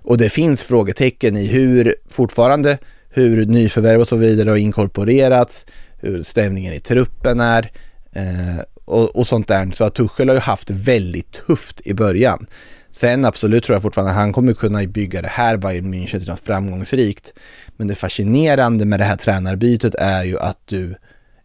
Och 0.01 0.17
det 0.17 0.29
finns 0.29 0.63
frågetecken 0.63 1.37
i 1.37 1.47
hur, 1.47 1.95
fortfarande, 2.09 2.77
hur 3.09 3.45
nyförvärv 3.45 4.01
och 4.01 4.07
så 4.07 4.15
vidare 4.15 4.49
har 4.49 4.57
inkorporerats, 4.57 5.65
hur 5.97 6.23
stämningen 6.23 6.73
i 6.73 6.79
truppen 6.79 7.39
är 7.39 7.71
eh, 8.11 8.63
och, 8.85 9.15
och 9.15 9.27
sånt 9.27 9.47
där. 9.47 9.71
Så 9.73 9.83
att 9.83 9.95
Tuchel 9.95 10.29
har 10.29 10.35
ju 10.35 10.41
haft 10.41 10.69
väldigt 10.69 11.31
tufft 11.31 11.81
i 11.85 11.93
början. 11.93 12.47
Sen 12.91 13.25
absolut 13.25 13.63
tror 13.63 13.75
jag 13.75 13.81
fortfarande 13.81 14.11
att 14.11 14.17
han 14.17 14.33
kommer 14.33 14.53
kunna 14.53 14.85
bygga 14.85 15.21
det 15.21 15.27
här 15.27 15.57
Bayern 15.57 15.93
München 15.93 16.19
till 16.19 16.27
något 16.27 16.39
framgångsrikt. 16.39 17.33
Men 17.77 17.87
det 17.87 17.95
fascinerande 17.95 18.85
med 18.85 18.99
det 18.99 19.03
här 19.03 19.17
tränarbytet 19.17 19.95
är 19.95 20.23
ju 20.23 20.39
att 20.39 20.59
du 20.65 20.95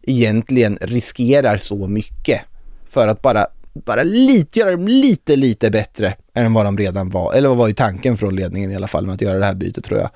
egentligen 0.03 0.77
riskerar 0.81 1.57
så 1.57 1.87
mycket 1.87 2.41
för 2.89 3.07
att 3.07 3.21
bara, 3.21 3.47
bara 3.73 4.03
lite, 4.03 4.59
göra 4.59 4.71
dem 4.71 4.87
lite, 4.87 5.35
lite 5.35 5.71
bättre 5.71 6.13
än 6.33 6.53
vad 6.53 6.65
de 6.65 6.77
redan 6.77 7.09
var. 7.09 7.33
Eller 7.33 7.49
vad 7.49 7.57
var 7.57 7.67
ju 7.67 7.73
tanken 7.73 8.17
från 8.17 8.35
ledningen 8.35 8.71
i 8.71 8.75
alla 8.75 8.87
fall 8.87 9.05
med 9.05 9.15
att 9.15 9.21
göra 9.21 9.39
det 9.39 9.45
här 9.45 9.55
bytet 9.55 9.83
tror 9.83 9.99
jag. 9.99 10.09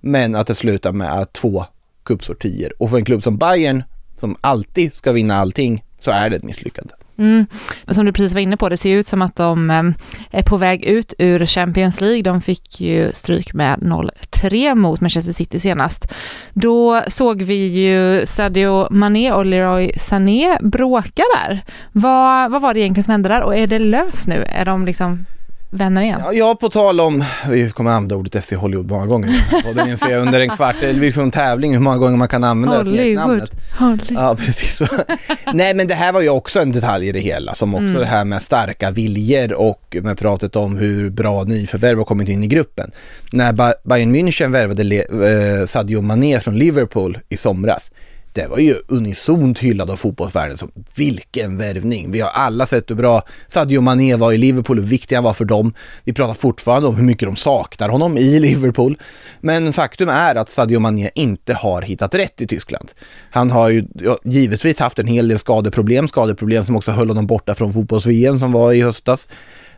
Men 0.00 0.34
att 0.34 0.46
det 0.46 0.54
slutar 0.54 0.92
med 0.92 1.12
att 1.12 1.32
två 1.32 1.64
cupsortier. 2.04 2.82
Och 2.82 2.90
för 2.90 2.96
en 2.96 3.04
klubb 3.04 3.22
som 3.22 3.38
Bayern 3.38 3.82
som 4.16 4.36
alltid 4.40 4.94
ska 4.94 5.12
vinna 5.12 5.36
allting 5.36 5.84
så 6.00 6.10
är 6.10 6.30
det 6.30 6.36
ett 6.36 6.44
misslyckande. 6.44 6.94
Mm. 7.18 7.46
Som 7.88 8.06
du 8.06 8.12
precis 8.12 8.34
var 8.34 8.40
inne 8.40 8.56
på, 8.56 8.68
det 8.68 8.76
ser 8.76 8.96
ut 8.96 9.06
som 9.06 9.22
att 9.22 9.36
de 9.36 9.70
ehm, 9.70 9.94
är 10.30 10.42
på 10.42 10.56
väg 10.56 10.84
ut 10.84 11.14
ur 11.18 11.46
Champions 11.46 12.00
League. 12.00 12.22
De 12.22 12.42
fick 12.42 12.80
ju 12.80 13.12
stryk 13.12 13.54
med 13.54 13.78
0-3 13.78 14.74
mot 14.74 15.00
Manchester 15.00 15.32
City 15.32 15.60
senast. 15.60 16.12
Då 16.52 17.02
såg 17.08 17.42
vi 17.42 17.66
ju 17.66 18.26
Stadio 18.26 18.86
Mané 18.90 19.32
och 19.32 19.46
Leroy 19.46 19.92
Sané 19.96 20.58
bråka 20.60 21.22
där. 21.36 21.64
Vad, 21.92 22.50
vad 22.50 22.62
var 22.62 22.74
det 22.74 22.80
egentligen 22.80 23.04
som 23.04 23.12
hände 23.12 23.28
där 23.28 23.42
och 23.42 23.56
är 23.56 23.66
det 23.66 23.78
löst 23.78 24.28
nu? 24.28 24.44
Är 24.48 24.64
de 24.64 24.86
liksom 24.86 25.24
vänner 25.72 26.02
igen? 26.02 26.20
Ja, 26.24 26.32
ja, 26.32 26.54
på 26.54 26.68
tal 26.68 27.00
om, 27.00 27.24
vi 27.48 27.70
kommer 27.70 27.90
använda 27.90 28.16
ordet 28.16 28.44
FC 28.44 28.52
Hollywood 28.52 28.90
många 28.90 29.06
gånger. 29.06 29.30
Det 29.74 29.90
inser 29.90 30.10
jag 30.10 30.22
under 30.22 30.40
en 30.40 30.48
kvart, 30.48 30.76
det 30.80 30.94
blir 30.94 31.12
som 31.12 31.22
en 31.22 31.30
tävling 31.30 31.72
hur 31.72 31.80
många 31.80 31.98
gånger 31.98 32.16
man 32.16 32.28
kan 32.28 32.44
använda 32.44 32.78
Hollywood. 32.78 33.48
Hollywood. 33.78 34.02
Ja, 34.10 34.36
precis 34.36 34.76
så. 34.76 34.86
Nej, 35.54 35.74
men 35.74 35.88
det 35.88 35.94
här 35.94 36.12
var 36.12 36.20
ju 36.20 36.28
också 36.28 36.60
en 36.60 36.72
detalj 36.72 37.08
i 37.08 37.12
det 37.12 37.20
hela, 37.20 37.54
som 37.54 37.74
också 37.74 37.86
mm. 37.86 38.00
det 38.00 38.06
här 38.06 38.24
med 38.24 38.42
starka 38.42 38.90
viljor 38.90 39.52
och 39.52 39.96
med 40.02 40.18
pratet 40.18 40.56
om 40.56 40.76
hur 40.76 41.10
bra 41.10 41.44
nyförvärv 41.44 41.98
har 41.98 42.04
kommit 42.04 42.28
in 42.28 42.44
i 42.44 42.46
gruppen. 42.46 42.90
När 43.32 43.52
Bayern 43.88 44.16
München 44.16 44.52
värvade 44.52 44.82
eh, 44.82 45.66
Sadio 45.66 46.00
Mané 46.00 46.40
från 46.40 46.58
Liverpool 46.58 47.18
i 47.28 47.36
somras, 47.36 47.90
det 48.32 48.46
var 48.46 48.58
ju 48.58 48.76
unisont 48.88 49.58
hyllad 49.58 49.90
av 49.90 49.96
fotbollsvärlden 49.96 50.56
som 50.56 50.70
vilken 50.94 51.58
värvning. 51.58 52.10
Vi 52.10 52.20
har 52.20 52.30
alla 52.30 52.66
sett 52.66 52.90
hur 52.90 52.94
bra 52.94 53.22
Sadio 53.48 53.80
Mané 53.80 54.16
var 54.16 54.32
i 54.32 54.38
Liverpool, 54.38 54.78
hur 54.78 54.86
viktig 54.86 55.14
han 55.14 55.24
var 55.24 55.32
för 55.32 55.44
dem. 55.44 55.74
Vi 56.04 56.12
pratar 56.12 56.34
fortfarande 56.34 56.88
om 56.88 56.96
hur 56.96 57.04
mycket 57.04 57.28
de 57.28 57.36
saknar 57.36 57.88
honom 57.88 58.18
i 58.18 58.40
Liverpool. 58.40 58.98
Men 59.40 59.72
faktum 59.72 60.08
är 60.08 60.34
att 60.34 60.50
Sadio 60.50 60.78
Mané 60.78 61.10
inte 61.14 61.54
har 61.54 61.82
hittat 61.82 62.14
rätt 62.14 62.40
i 62.40 62.46
Tyskland. 62.46 62.92
Han 63.30 63.50
har 63.50 63.68
ju 63.68 63.84
ja, 63.94 64.18
givetvis 64.24 64.78
haft 64.78 64.98
en 64.98 65.06
hel 65.06 65.28
del 65.28 65.38
skadeproblem, 65.38 66.08
skadeproblem 66.08 66.64
som 66.64 66.76
också 66.76 66.90
höll 66.90 67.08
honom 67.08 67.26
borta 67.26 67.54
från 67.54 67.72
fotbolls-VM 67.72 68.38
som 68.38 68.52
var 68.52 68.72
i 68.72 68.82
höstas. 68.82 69.28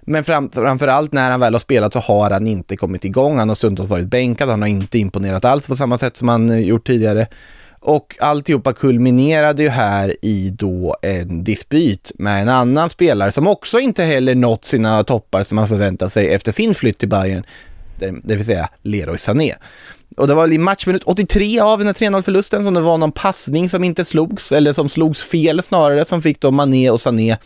Men 0.07 0.25
fram, 0.25 0.51
framförallt 0.51 1.13
när 1.13 1.31
han 1.31 1.41
väl 1.41 1.55
har 1.55 1.59
spelat 1.59 1.93
så 1.93 1.99
har 1.99 2.31
han 2.31 2.47
inte 2.47 2.77
kommit 2.77 3.05
igång. 3.05 3.39
Han 3.39 3.49
har 3.49 3.55
stundtals 3.55 3.89
varit 3.89 4.07
bänkad, 4.07 4.49
han 4.49 4.63
har 4.63 4.69
inte 4.69 4.99
imponerat 4.99 5.45
alls 5.45 5.67
på 5.67 5.77
samma 5.77 5.99
sätt 5.99 6.17
som 6.17 6.29
han 6.29 6.51
eh, 6.51 6.59
gjort 6.59 6.87
tidigare. 6.87 7.27
Och 7.87 8.17
alltihopa 8.21 8.73
kulminerade 8.73 9.63
ju 9.63 9.69
här 9.69 10.17
i 10.23 10.51
då 10.51 10.97
en 11.03 11.45
dispyt 11.45 12.13
med 12.19 12.43
en 12.43 12.49
annan 12.49 12.91
spelare 12.91 13.33
som 13.33 13.47
också 13.47 13.79
inte 13.79 14.05
heller 14.05 14.35
nått 14.35 14.65
sina 14.65 15.05
toppar 15.05 15.43
som 15.43 15.57
man 15.57 15.69
förväntar 15.69 16.09
sig 16.09 16.35
efter 16.35 16.53
sin 16.53 16.75
flytt 16.75 16.99
till 16.99 17.09
Bayern, 17.09 17.45
det 17.99 18.37
vill 18.37 18.45
säga 18.45 18.69
Leroy 18.83 19.19
Sané. 19.19 19.55
Och 20.17 20.29
det 20.29 20.35
var 20.35 20.53
i 20.53 20.59
matchminut 20.59 21.03
83 21.05 21.61
av 21.61 21.79
den 21.79 21.87
här 21.87 21.95
3-0 21.95 22.23
förlusten 22.23 22.65
som 22.65 22.75
det 22.75 22.81
var 22.81 22.99
någon 22.99 23.13
passning 23.13 23.69
som 23.69 23.85
inte 23.85 24.05
slogs, 24.05 24.53
eller 24.53 24.73
som 24.73 24.89
slogs 24.89 25.23
fel 25.23 25.63
snarare, 25.63 26.05
som 26.05 26.23
fick 26.23 26.41
då 26.41 26.51
Mané 26.51 26.91
och 26.91 27.01
Sané 27.01 27.37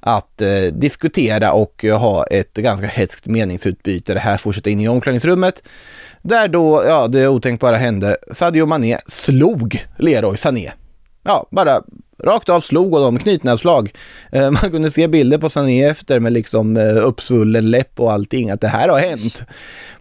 att 0.00 0.40
eh, 0.40 0.48
diskutera 0.72 1.52
och 1.52 1.84
eh, 1.84 1.98
ha 1.98 2.24
ett 2.24 2.54
ganska 2.54 2.86
hetskt 2.86 3.26
meningsutbyte. 3.26 4.14
Det 4.14 4.20
här 4.20 4.36
fortsätter 4.36 4.70
in 4.70 4.80
i 4.80 4.88
omklädningsrummet. 4.88 5.62
Där 6.22 6.48
då, 6.48 6.84
ja, 6.86 7.08
det 7.08 7.28
otänkbara 7.28 7.76
hände. 7.76 8.16
Sadio 8.32 8.66
Mané 8.66 8.98
slog 9.06 9.86
Leroy 9.98 10.36
Sané. 10.36 10.72
Ja, 11.22 11.46
bara 11.50 11.82
rakt 12.22 12.48
av 12.48 12.60
slog 12.60 12.92
honom, 12.92 13.18
knytnävsslag. 13.18 13.90
Eh, 14.32 14.50
man 14.50 14.70
kunde 14.70 14.90
se 14.90 15.08
bilder 15.08 15.38
på 15.38 15.48
Sané 15.48 15.84
efter 15.84 16.20
med 16.20 16.32
liksom 16.32 16.76
eh, 16.76 17.06
uppsvullen 17.06 17.70
läpp 17.70 18.00
och 18.00 18.12
allting, 18.12 18.50
att 18.50 18.60
det 18.60 18.68
här 18.68 18.88
har 18.88 18.98
hänt. 18.98 19.42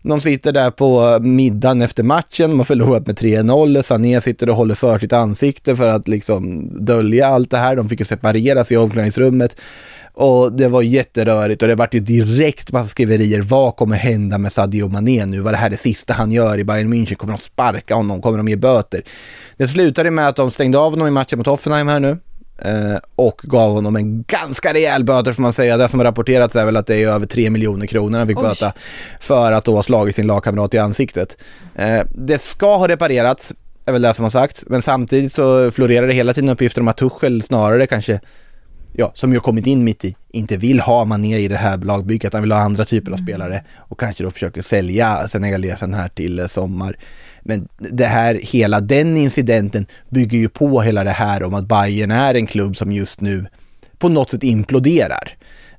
De 0.02 0.22
sitter 0.22 0.52
där 0.52 0.72
på 0.72 1.20
middagen 1.22 1.82
efter 1.82 2.04
matchen, 2.04 2.50
de 2.50 2.60
har 2.60 2.66
förlorat 2.66 3.08
med 3.08 3.20
3-0, 3.20 3.82
Sané 3.82 4.22
sitter 4.22 4.50
och 4.50 4.56
håller 4.56 4.76
för 4.76 5.00
sitt 5.00 5.14
ansikte 5.14 5.76
för 5.76 5.88
att 5.88 6.08
liksom 6.08 6.70
dölja 6.86 7.28
allt 7.28 7.52
det 7.52 7.58
här. 7.58 7.76
De 7.76 7.90
fick 7.90 8.00
ju 8.00 8.06
separeras 8.06 8.72
i 8.72 8.78
omklädningsrummet. 8.78 9.56
Och 10.14 10.54
det 10.54 10.68
var 10.68 10.82
jätterörigt 10.82 11.62
och 11.62 11.68
det 11.68 11.76
vart 11.76 11.94
ju 11.94 12.00
direkt 12.00 12.72
massa 12.72 12.90
skriverier. 12.90 13.42
Vad 13.42 13.76
kommer 13.76 13.98
hända 13.98 14.38
med 14.38 14.52
Sadio 14.52 14.88
Mané 14.88 15.26
nu? 15.26 15.40
Var 15.40 15.52
det 15.52 15.58
här 15.58 15.70
det 15.70 15.78
sista 15.78 16.14
han 16.14 16.32
gör 16.32 16.58
i 16.58 16.64
Bayern 16.64 16.94
München? 16.94 17.16
Kommer 17.16 17.34
de 17.34 17.40
sparka 17.40 17.96
honom? 17.96 18.22
Kommer 18.22 18.38
de 18.38 18.48
ge 18.48 18.56
böter? 18.56 19.04
Det 19.58 19.68
slutade 19.68 20.12
med 20.12 20.28
att 20.28 20.36
de 20.36 20.52
stängde 20.52 20.78
av 20.78 20.92
honom 20.92 21.08
i 21.08 21.12
matchen 21.12 21.38
mot 21.38 21.48
Hoffenheim 21.48 21.88
här 21.88 22.00
nu. 22.00 22.18
Eh, 22.66 22.98
och 23.16 23.42
gav 23.44 23.72
honom 23.72 23.96
en 23.96 24.24
ganska 24.24 24.74
rejäl 24.74 25.04
böter 25.04 25.34
får 25.34 25.42
man 25.42 25.54
säga. 25.54 25.78
Det 25.78 25.88
som 25.88 26.00
har 26.00 26.06
rapporterats 26.06 26.56
är 26.56 26.66
väl 26.66 26.78
att 26.78 26.88
det 26.88 27.04
är 27.04 27.10
över 27.10 27.26
3 27.26 27.50
miljoner 27.50 27.86
kronor 27.88 28.18
han 28.18 28.28
fick 28.28 28.38
Oj. 28.38 28.44
böta 28.44 28.74
för 29.20 29.52
att 29.52 29.66
då 29.66 29.76
ha 29.76 29.84
slagit 29.84 30.16
sin 30.16 30.28
lagkamrat 30.28 30.74
i 30.74 30.78
ansiktet. 30.78 31.38
Eh, 31.76 32.02
det 32.10 32.38
ska 32.38 32.78
ha 32.78 32.88
reparerats, 32.88 33.54
är 33.86 33.92
väl 33.92 34.02
det 34.02 34.14
som 34.14 34.24
har 34.24 34.30
sagts, 34.30 34.66
men 34.68 34.82
samtidigt 34.82 35.34
så 35.34 35.72
florerar 35.72 36.08
det 36.08 36.14
hela 36.14 36.34
tiden 36.34 36.50
uppgifter 36.50 36.82
om 36.82 36.88
att 36.88 36.98
Tuchel 36.98 37.42
snarare 37.42 37.88
kanske 37.88 38.20
ja, 38.92 39.12
som 39.16 39.32
ju 39.32 39.38
har 39.38 39.44
kommit 39.44 39.68
in 39.68 39.84
mitt 39.84 40.06
i, 40.06 40.16
inte 40.30 40.58
vill 40.58 40.80
ha 40.80 41.06
Mané 41.06 41.38
i 41.38 41.48
det 41.48 41.58
här 41.58 41.78
lagbygget. 41.78 42.34
Han 42.34 42.42
vill 42.42 42.52
ha 42.52 42.60
andra 42.60 42.86
typer 42.86 43.12
av 43.12 43.18
mm. 43.18 43.28
spelare 43.28 43.64
och 43.78 44.00
kanske 44.00 44.24
då 44.24 44.32
försöker 44.32 44.62
sälja 44.62 45.28
senegalesen 45.28 45.94
här 45.94 46.10
till 46.10 46.40
eh, 46.40 46.46
sommar. 46.46 46.98
Men 47.42 47.68
det 47.78 48.06
här, 48.06 48.40
hela 48.44 48.82
den 48.82 49.18
incidenten 49.18 49.86
bygger 50.10 50.38
ju 50.38 50.50
på 50.50 50.82
hela 50.82 51.04
det 51.04 51.12
här 51.12 51.44
om 51.44 51.54
att 51.54 51.68
Bayern 51.68 52.12
är 52.12 52.36
en 52.36 52.48
klubb 52.48 52.78
som 52.78 52.92
just 52.92 53.22
nu 53.22 53.46
på 53.98 54.10
något 54.10 54.32
sätt 54.32 54.44
imploderar. 54.44 55.38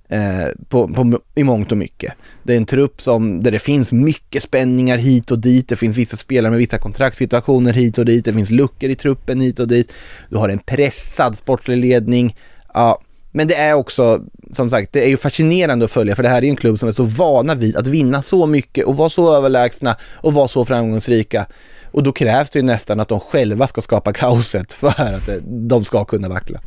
Eh, 0.08 0.48
på, 0.68 0.88
på, 0.88 1.20
i 1.34 1.44
mångt 1.44 1.72
och 1.72 1.78
mycket. 1.78 2.12
Det 2.42 2.52
är 2.52 2.56
en 2.56 2.66
trupp 2.66 3.02
som, 3.02 3.42
där 3.42 3.50
det 3.50 3.58
finns 3.58 3.92
mycket 3.92 4.42
spänningar 4.42 4.96
hit 4.96 5.30
och 5.30 5.38
dit. 5.38 5.68
Det 5.68 5.76
finns 5.76 5.96
vissa 5.96 6.16
spelare 6.16 6.50
med 6.50 6.58
vissa 6.58 6.78
kontraktssituationer 6.78 7.72
hit 7.72 7.98
och 7.98 8.04
dit. 8.04 8.24
Det 8.24 8.32
finns 8.32 8.50
luckor 8.50 8.90
i 8.90 8.94
truppen 8.94 9.40
hit 9.40 9.60
och 9.60 9.68
dit. 9.68 9.92
Du 10.28 10.36
har 10.36 10.48
en 10.48 10.58
pressad 10.58 11.38
sportslig 11.38 11.76
ledning 11.76 12.36
Ja, 12.74 13.00
men 13.32 13.48
det 13.48 13.54
är 13.54 13.74
också, 13.74 14.20
som 14.52 14.70
sagt, 14.70 14.92
det 14.92 15.04
är 15.04 15.08
ju 15.08 15.16
fascinerande 15.16 15.84
att 15.84 15.90
följa 15.90 16.16
för 16.16 16.22
det 16.22 16.28
här 16.28 16.44
är 16.44 16.48
en 16.48 16.56
klubb 16.56 16.78
som 16.78 16.88
är 16.88 16.92
så 16.92 17.04
vana 17.04 17.54
vid 17.54 17.76
att 17.76 17.86
vinna 17.86 18.22
så 18.22 18.46
mycket 18.46 18.86
och 18.86 18.96
vara 18.96 19.08
så 19.08 19.36
överlägsna 19.36 19.96
och 20.14 20.34
vara 20.34 20.48
så 20.48 20.64
framgångsrika. 20.64 21.46
Och 21.92 22.02
då 22.02 22.12
krävs 22.12 22.50
det 22.50 22.58
ju 22.58 22.62
nästan 22.64 23.00
att 23.00 23.08
de 23.08 23.20
själva 23.20 23.66
ska 23.66 23.80
skapa 23.80 24.12
kaoset 24.12 24.72
för 24.80 24.88
att 24.88 25.28
de 25.46 25.84
ska 25.84 26.04
kunna 26.04 26.28
vackla. 26.28 26.60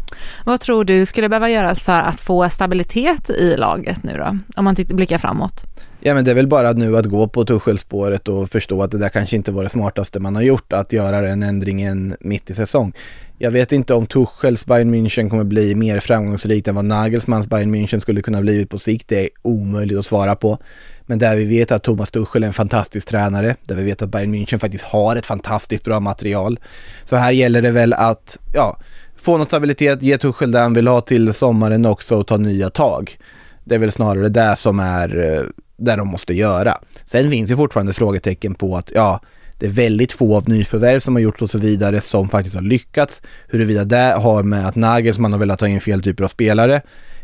Vad 0.46 0.60
tror 0.60 0.84
du 0.84 1.06
skulle 1.06 1.30
behöva 1.30 1.50
göras 1.50 1.84
för 1.84 2.02
att 2.02 2.22
få 2.22 2.50
stabilitet 2.50 3.30
i 3.30 3.58
laget 3.58 4.04
nu 4.04 4.18
då? 4.18 4.38
Om 4.56 4.66
man 4.66 4.76
blickar 4.76 5.18
framåt. 5.18 5.66
Ja 6.08 6.14
men 6.14 6.26
det 6.26 6.32
är 6.32 6.36
väl 6.36 6.48
bara 6.48 6.74
nu 6.74 6.98
att 6.98 7.06
gå 7.06 7.28
på 7.28 7.46
Tuchelspåret 7.46 8.28
och 8.28 8.50
förstå 8.50 8.84
att 8.84 8.92
det 8.92 8.98
där 8.98 9.10
kanske 9.10 9.36
inte 9.36 9.52
var 9.52 9.64
det 9.64 9.70
smartaste 9.70 10.20
man 10.20 10.36
har 10.36 10.42
gjort, 10.42 10.74
att 10.74 10.94
göra 10.94 11.22
den 11.22 11.44
ändringen 11.44 12.16
mitt 12.20 12.50
i 12.50 12.54
säsong. 12.54 12.94
Jag 13.38 13.52
vet 13.52 13.72
inte 13.72 13.94
om 13.94 14.06
Tuchels 14.06 14.66
Bayern 14.66 14.96
München 14.96 15.30
kommer 15.30 15.44
bli 15.44 15.76
mer 15.76 16.00
framgångsrikt 16.00 16.68
än 16.68 16.76
vad 16.76 16.86
Nagelsmans 16.86 17.48
Bayern 17.48 17.76
München 17.76 18.00
skulle 18.00 18.22
kunna 18.22 18.42
bli 18.42 18.66
på 18.66 18.78
sikt. 18.78 19.08
Det 19.08 19.20
är 19.20 19.30
omöjligt 19.42 20.00
att 20.00 20.06
svara 20.06 20.36
på. 20.36 20.58
Men 21.06 21.20
där 21.20 21.36
vi 21.36 21.46
vet 21.46 21.72
att 21.72 21.84
Thomas 21.84 22.12
Tuchel 22.12 22.44
är 22.44 22.48
en 22.48 22.54
fantastisk 22.54 23.08
tränare, 23.08 23.56
där 23.68 23.76
vi 23.76 23.84
vet 23.84 24.02
att 24.02 24.10
Bayern 24.10 24.36
München 24.36 24.60
faktiskt 24.60 24.84
har 24.84 25.16
ett 25.16 25.26
fantastiskt 25.26 25.84
bra 25.84 26.00
material. 26.00 26.60
Så 27.06 27.16
här 27.16 27.32
gäller 27.32 27.62
det 27.62 27.72
väl 27.72 27.94
att, 27.94 28.40
ja, 28.54 28.80
få 29.16 29.38
någon 29.38 29.46
stabilitet, 29.46 30.02
ge 30.02 30.18
Tuchel 30.18 30.52
det 30.52 30.60
han 30.60 30.74
vill 30.74 30.88
ha 30.88 31.02
till 31.02 31.34
sommaren 31.34 31.86
också 31.86 32.16
och 32.16 32.28
ta 32.28 32.38
nya 32.38 32.70
tag. 32.70 33.18
Det 33.64 33.76
är 33.76 33.80
väl 33.80 33.92
snarare 33.92 34.30
det 34.30 34.56
som 34.56 34.80
är 34.80 35.18
eh, 35.18 35.44
där 35.78 35.98
de 35.98 36.08
måste 36.08 36.34
göra. 36.34 36.78
Sen 37.06 37.32
finns 37.32 37.50
det 37.50 37.56
fortfarande 37.56 37.94
frågetecken 37.94 38.56
på 38.56 38.78
att, 38.78 38.92
ja, 38.96 39.22
det 39.60 39.66
är 39.66 39.70
väldigt 39.70 40.12
få 40.12 40.36
av 40.36 40.50
nyförvärv 40.50 41.00
som 41.00 41.16
har 41.16 41.22
gjorts 41.22 41.42
och 41.42 41.50
så 41.50 41.58
vidare 41.58 42.02
som 42.02 42.30
faktiskt 42.30 42.56
har 42.56 42.62
lyckats. 42.62 43.22
Huruvida 43.48 43.84
det 43.84 44.16
har 44.18 44.44
med 44.44 44.68
att 44.68 44.76
Nagelsmann 44.76 45.32
har 45.32 45.40
velat 45.40 45.60
ta 45.60 45.68
in 45.68 45.82
fel 45.82 46.04
typer 46.04 46.24
av 46.24 46.28
spelare 46.28 46.82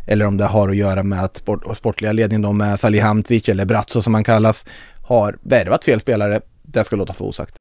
eller 0.07 0.25
om 0.25 0.37
det 0.37 0.45
har 0.45 0.69
att 0.69 0.75
göra 0.75 1.03
med 1.03 1.23
att 1.23 1.37
sport, 1.37 1.77
sportliga 1.77 2.11
ledningen 2.11 2.41
då 2.41 2.51
med 2.51 2.79
Salihamidzic 2.79 3.49
eller 3.49 3.65
Bratzo 3.65 4.01
som 4.01 4.13
han 4.13 4.23
kallas 4.23 4.65
har 5.01 5.37
värvat 5.41 5.83
fel 5.83 5.99
spelare. 5.99 6.41
Det 6.63 6.83
ska 6.83 6.95
låta 6.95 7.13
för 7.13 7.25
osagt. 7.25 7.60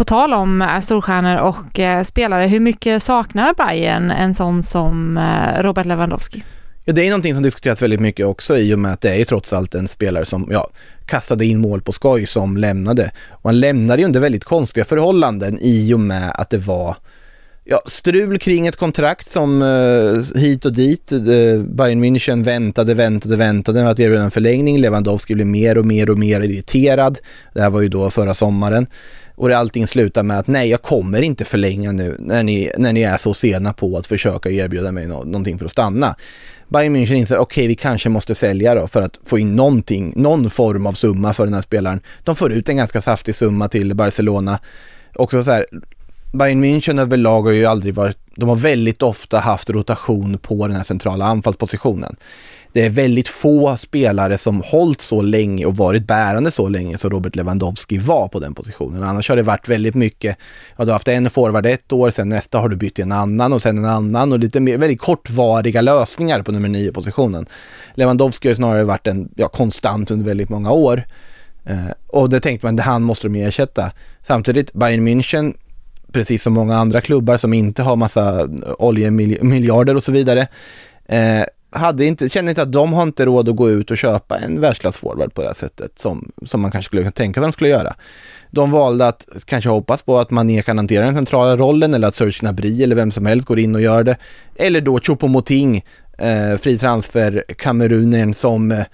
På 0.00 0.04
tal 0.04 0.34
om 0.34 0.62
eh, 0.62 0.80
storstjärnor 0.80 1.36
och 1.36 1.78
eh, 1.78 2.04
spelare, 2.04 2.46
hur 2.46 2.60
mycket 2.60 3.02
saknar 3.02 3.54
Bayern 3.54 4.10
en 4.10 4.34
sån 4.34 4.62
som 4.62 5.16
eh, 5.16 5.62
Robert 5.62 5.86
Lewandowski? 5.86 6.44
Ja, 6.84 6.92
det 6.92 7.06
är 7.06 7.10
någonting 7.10 7.34
som 7.34 7.42
diskuteras 7.42 7.82
väldigt 7.82 8.00
mycket 8.00 8.26
också 8.26 8.58
i 8.58 8.74
och 8.74 8.78
med 8.78 8.92
att 8.92 9.00
det 9.00 9.10
är 9.10 9.14
ju 9.14 9.24
trots 9.24 9.52
allt 9.52 9.74
en 9.74 9.88
spelare 9.88 10.24
som, 10.24 10.48
ja, 10.50 10.70
kastade 11.06 11.46
in 11.46 11.60
mål 11.60 11.82
på 11.82 11.92
skoj 11.92 12.26
som 12.26 12.56
lämnade. 12.56 13.10
Och 13.30 13.50
han 13.50 13.60
lämnade 13.60 14.02
ju 14.02 14.06
under 14.06 14.20
väldigt 14.20 14.44
konstiga 14.44 14.84
förhållanden 14.84 15.58
i 15.60 15.94
och 15.94 16.00
med 16.00 16.32
att 16.34 16.50
det 16.50 16.58
var 16.58 16.96
ja, 17.64 17.82
strul 17.86 18.38
kring 18.38 18.66
ett 18.66 18.76
kontrakt 18.76 19.32
som 19.32 19.62
eh, 19.62 20.40
hit 20.40 20.64
och 20.64 20.72
dit. 20.72 21.12
Eh, 21.12 21.18
Bayern 21.62 22.04
München 22.04 22.44
väntade, 22.44 22.94
väntade, 22.94 23.36
väntade 23.36 23.82
med 23.82 23.90
att 23.90 24.00
erbjuda 24.00 24.22
en 24.22 24.30
förlängning. 24.30 24.78
Lewandowski 24.78 25.34
blev 25.34 25.46
mer 25.46 25.78
och 25.78 25.86
mer 25.86 26.10
och 26.10 26.18
mer 26.18 26.40
irriterad. 26.40 27.18
Det 27.54 27.62
här 27.62 27.70
var 27.70 27.80
ju 27.80 27.88
då 27.88 28.10
förra 28.10 28.34
sommaren. 28.34 28.86
Och 29.34 29.48
det 29.48 29.58
allting 29.58 29.86
slutar 29.86 30.22
med 30.22 30.38
att 30.38 30.46
nej, 30.46 30.68
jag 30.68 30.82
kommer 30.82 31.22
inte 31.22 31.44
förlänga 31.44 31.92
nu 31.92 32.16
när 32.18 32.42
ni, 32.42 32.70
när 32.78 32.92
ni 32.92 33.02
är 33.02 33.16
så 33.16 33.34
sena 33.34 33.72
på 33.72 33.96
att 33.96 34.06
försöka 34.06 34.50
erbjuda 34.50 34.92
mig 34.92 35.06
no 35.06 35.24
någonting 35.24 35.58
för 35.58 35.64
att 35.64 35.70
stanna. 35.70 36.16
Bayern 36.68 36.96
München 36.96 37.14
inser, 37.14 37.38
okej 37.38 37.62
okay, 37.62 37.68
vi 37.68 37.74
kanske 37.74 38.08
måste 38.08 38.34
sälja 38.34 38.74
då 38.74 38.86
för 38.86 39.02
att 39.02 39.20
få 39.24 39.38
in 39.38 39.56
någonting, 39.56 40.12
någon 40.16 40.50
form 40.50 40.86
av 40.86 40.92
summa 40.92 41.32
för 41.34 41.44
den 41.44 41.54
här 41.54 41.60
spelaren. 41.60 42.00
De 42.24 42.36
får 42.36 42.52
ut 42.52 42.68
en 42.68 42.76
ganska 42.76 43.00
saftig 43.00 43.34
summa 43.34 43.68
till 43.68 43.94
Barcelona. 43.94 44.58
Också 45.14 45.44
så 45.44 45.50
här, 45.50 45.66
Bayern 46.32 46.64
München 46.64 47.00
överlag 47.00 47.42
har 47.42 47.50
ju 47.50 47.66
aldrig 47.66 47.94
varit, 47.94 48.18
de 48.36 48.48
har 48.48 48.56
väldigt 48.56 49.02
ofta 49.02 49.38
haft 49.38 49.70
rotation 49.70 50.38
på 50.38 50.66
den 50.66 50.76
här 50.76 50.82
centrala 50.82 51.24
anfallspositionen. 51.24 52.16
Det 52.72 52.86
är 52.86 52.90
väldigt 52.90 53.28
få 53.28 53.76
spelare 53.76 54.38
som 54.38 54.62
hållit 54.64 55.00
så 55.00 55.22
länge 55.22 55.66
och 55.66 55.76
varit 55.76 56.06
bärande 56.06 56.50
så 56.50 56.68
länge 56.68 56.98
som 56.98 57.10
Robert 57.10 57.36
Lewandowski 57.36 57.98
var 57.98 58.28
på 58.28 58.38
den 58.38 58.54
positionen. 58.54 59.02
Annars 59.02 59.28
har 59.28 59.36
det 59.36 59.42
varit 59.42 59.68
väldigt 59.68 59.94
mycket, 59.94 60.36
ja 60.76 60.84
du 60.84 60.90
har 60.90 60.92
haft 60.92 61.08
en 61.08 61.30
forward 61.30 61.66
ett 61.66 61.92
år, 61.92 62.10
sen 62.10 62.28
nästa 62.28 62.58
har 62.58 62.68
du 62.68 62.76
bytt 62.76 62.94
till 62.94 63.04
en 63.04 63.12
annan 63.12 63.52
och 63.52 63.62
sen 63.62 63.78
en 63.78 63.84
annan 63.84 64.32
och 64.32 64.38
lite 64.38 64.60
mer, 64.60 64.78
väldigt 64.78 65.00
kortvariga 65.00 65.80
lösningar 65.80 66.42
på 66.42 66.52
nummer 66.52 66.68
nio 66.68 66.92
positionen. 66.92 67.46
Lewandowski 67.94 68.48
har 68.48 68.54
snarare 68.54 68.84
varit 68.84 69.06
en, 69.06 69.28
ja, 69.36 69.48
konstant 69.48 70.10
under 70.10 70.26
väldigt 70.26 70.48
många 70.48 70.70
år. 70.70 71.04
Eh, 71.64 71.76
och 72.06 72.30
det 72.30 72.40
tänkte 72.40 72.66
man, 72.66 72.76
det 72.76 72.82
han 72.82 73.02
måste 73.02 73.28
de 73.28 73.42
ersätta. 73.42 73.92
Samtidigt, 74.22 74.72
Bayern 74.72 75.08
München 75.08 75.54
precis 76.12 76.42
som 76.42 76.52
många 76.52 76.76
andra 76.76 77.00
klubbar 77.00 77.36
som 77.36 77.54
inte 77.54 77.82
har 77.82 77.96
massa 77.96 78.48
oljemiljarder 78.78 79.94
och 79.94 80.02
så 80.02 80.12
vidare, 80.12 80.48
eh, 81.06 81.44
hade 81.70 82.04
inte, 82.04 82.28
känner 82.28 82.50
inte 82.50 82.62
att 82.62 82.72
de 82.72 82.92
har 82.92 83.02
inte 83.02 83.26
råd 83.26 83.48
att 83.48 83.56
gå 83.56 83.70
ut 83.70 83.90
och 83.90 83.98
köpa 83.98 84.38
en 84.38 84.60
världsklassforward 84.60 85.34
på 85.34 85.40
det 85.40 85.46
här 85.46 85.54
sättet 85.54 85.98
som, 85.98 86.32
som 86.46 86.60
man 86.60 86.70
kanske 86.70 86.86
skulle 86.86 87.02
kunna 87.02 87.12
tänka 87.12 87.40
sig 87.40 87.44
att 87.44 87.52
de 87.52 87.56
skulle 87.56 87.70
göra. 87.70 87.94
De 88.50 88.70
valde 88.70 89.06
att 89.06 89.26
kanske 89.44 89.70
hoppas 89.70 90.02
på 90.02 90.18
att 90.18 90.30
Mané 90.30 90.62
kan 90.62 90.78
hantera 90.78 91.04
den 91.04 91.14
centrala 91.14 91.56
rollen 91.56 91.94
eller 91.94 92.08
att 92.08 92.14
Serge 92.14 92.40
Gnabry 92.40 92.82
eller 92.82 92.96
vem 92.96 93.10
som 93.10 93.26
helst 93.26 93.46
går 93.46 93.58
in 93.58 93.74
och 93.74 93.80
gör 93.80 94.04
det. 94.04 94.16
Eller 94.56 94.80
då 94.80 94.98
Choupo-Moting, 94.98 95.82
eh, 96.18 96.56
fri 96.56 96.78
transfer-kamerunen 96.78 98.34
som 98.34 98.72
eh, 98.72 98.84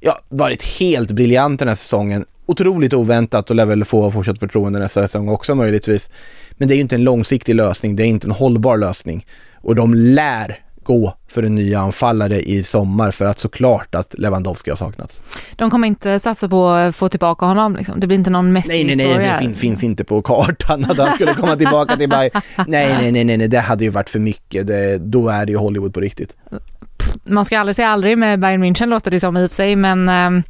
ja, 0.00 0.18
varit 0.28 0.62
helt 0.62 1.12
briljant 1.12 1.58
den 1.58 1.68
här 1.68 1.74
säsongen. 1.74 2.24
Otroligt 2.50 2.94
oväntat 2.94 3.50
och 3.50 3.56
lär 3.56 3.66
väl 3.66 3.84
få 3.84 4.10
fortsatt 4.10 4.38
förtroende 4.38 4.78
nästa 4.78 5.02
säsong 5.02 5.28
också 5.28 5.54
möjligtvis. 5.54 6.10
Men 6.50 6.68
det 6.68 6.74
är 6.74 6.76
ju 6.76 6.80
inte 6.80 6.94
en 6.94 7.04
långsiktig 7.04 7.54
lösning, 7.54 7.96
det 7.96 8.02
är 8.02 8.06
inte 8.06 8.26
en 8.26 8.30
hållbar 8.30 8.76
lösning. 8.76 9.26
Och 9.54 9.74
de 9.74 9.94
lär 9.94 10.60
gå 10.90 11.14
för 11.28 11.42
en 11.42 11.54
ny 11.54 11.74
anfallare 11.74 12.40
i 12.40 12.62
sommar 12.62 13.10
för 13.10 13.24
att 13.24 13.38
såklart 13.38 13.94
att 13.94 14.14
Lewandowski 14.18 14.70
har 14.70 14.76
saknats. 14.76 15.22
De 15.56 15.70
kommer 15.70 15.88
inte 15.88 16.20
satsa 16.20 16.48
på 16.48 16.68
att 16.68 16.96
få 16.96 17.08
tillbaka 17.08 17.46
honom 17.46 17.76
liksom? 17.76 18.00
Det 18.00 18.06
blir 18.06 18.18
inte 18.18 18.30
någon 18.30 18.52
Messi-historia? 18.52 18.96
Nej, 18.96 19.18
nej, 19.18 19.28
nej, 19.28 19.38
det 19.38 19.44
fin, 19.44 19.54
finns 19.54 19.82
inte 19.82 20.04
på 20.04 20.22
kartan 20.22 20.84
att 20.84 20.98
han 20.98 21.12
skulle 21.12 21.34
komma 21.34 21.56
tillbaka 21.56 21.96
till 21.96 22.08
Bayern. 22.08 22.42
Nej, 22.66 23.12
nej, 23.12 23.24
nej, 23.24 23.36
nej, 23.38 23.48
det 23.48 23.60
hade 23.60 23.84
ju 23.84 23.90
varit 23.90 24.10
för 24.10 24.18
mycket. 24.18 24.66
Det, 24.66 24.98
då 24.98 25.28
är 25.28 25.46
det 25.46 25.52
ju 25.52 25.58
Hollywood 25.58 25.94
på 25.94 26.00
riktigt. 26.00 26.36
Man 27.24 27.44
ska 27.44 27.58
aldrig 27.58 27.76
säga 27.76 27.88
aldrig 27.88 28.18
med 28.18 28.40
Bayern 28.40 28.64
München 28.64 28.86
låter 28.86 29.10
det 29.10 29.20
som 29.20 29.36
i 29.36 29.46
och 29.46 29.50
för 29.50 29.54
sig, 29.54 29.76
men 29.76 30.08
um, 30.08 30.42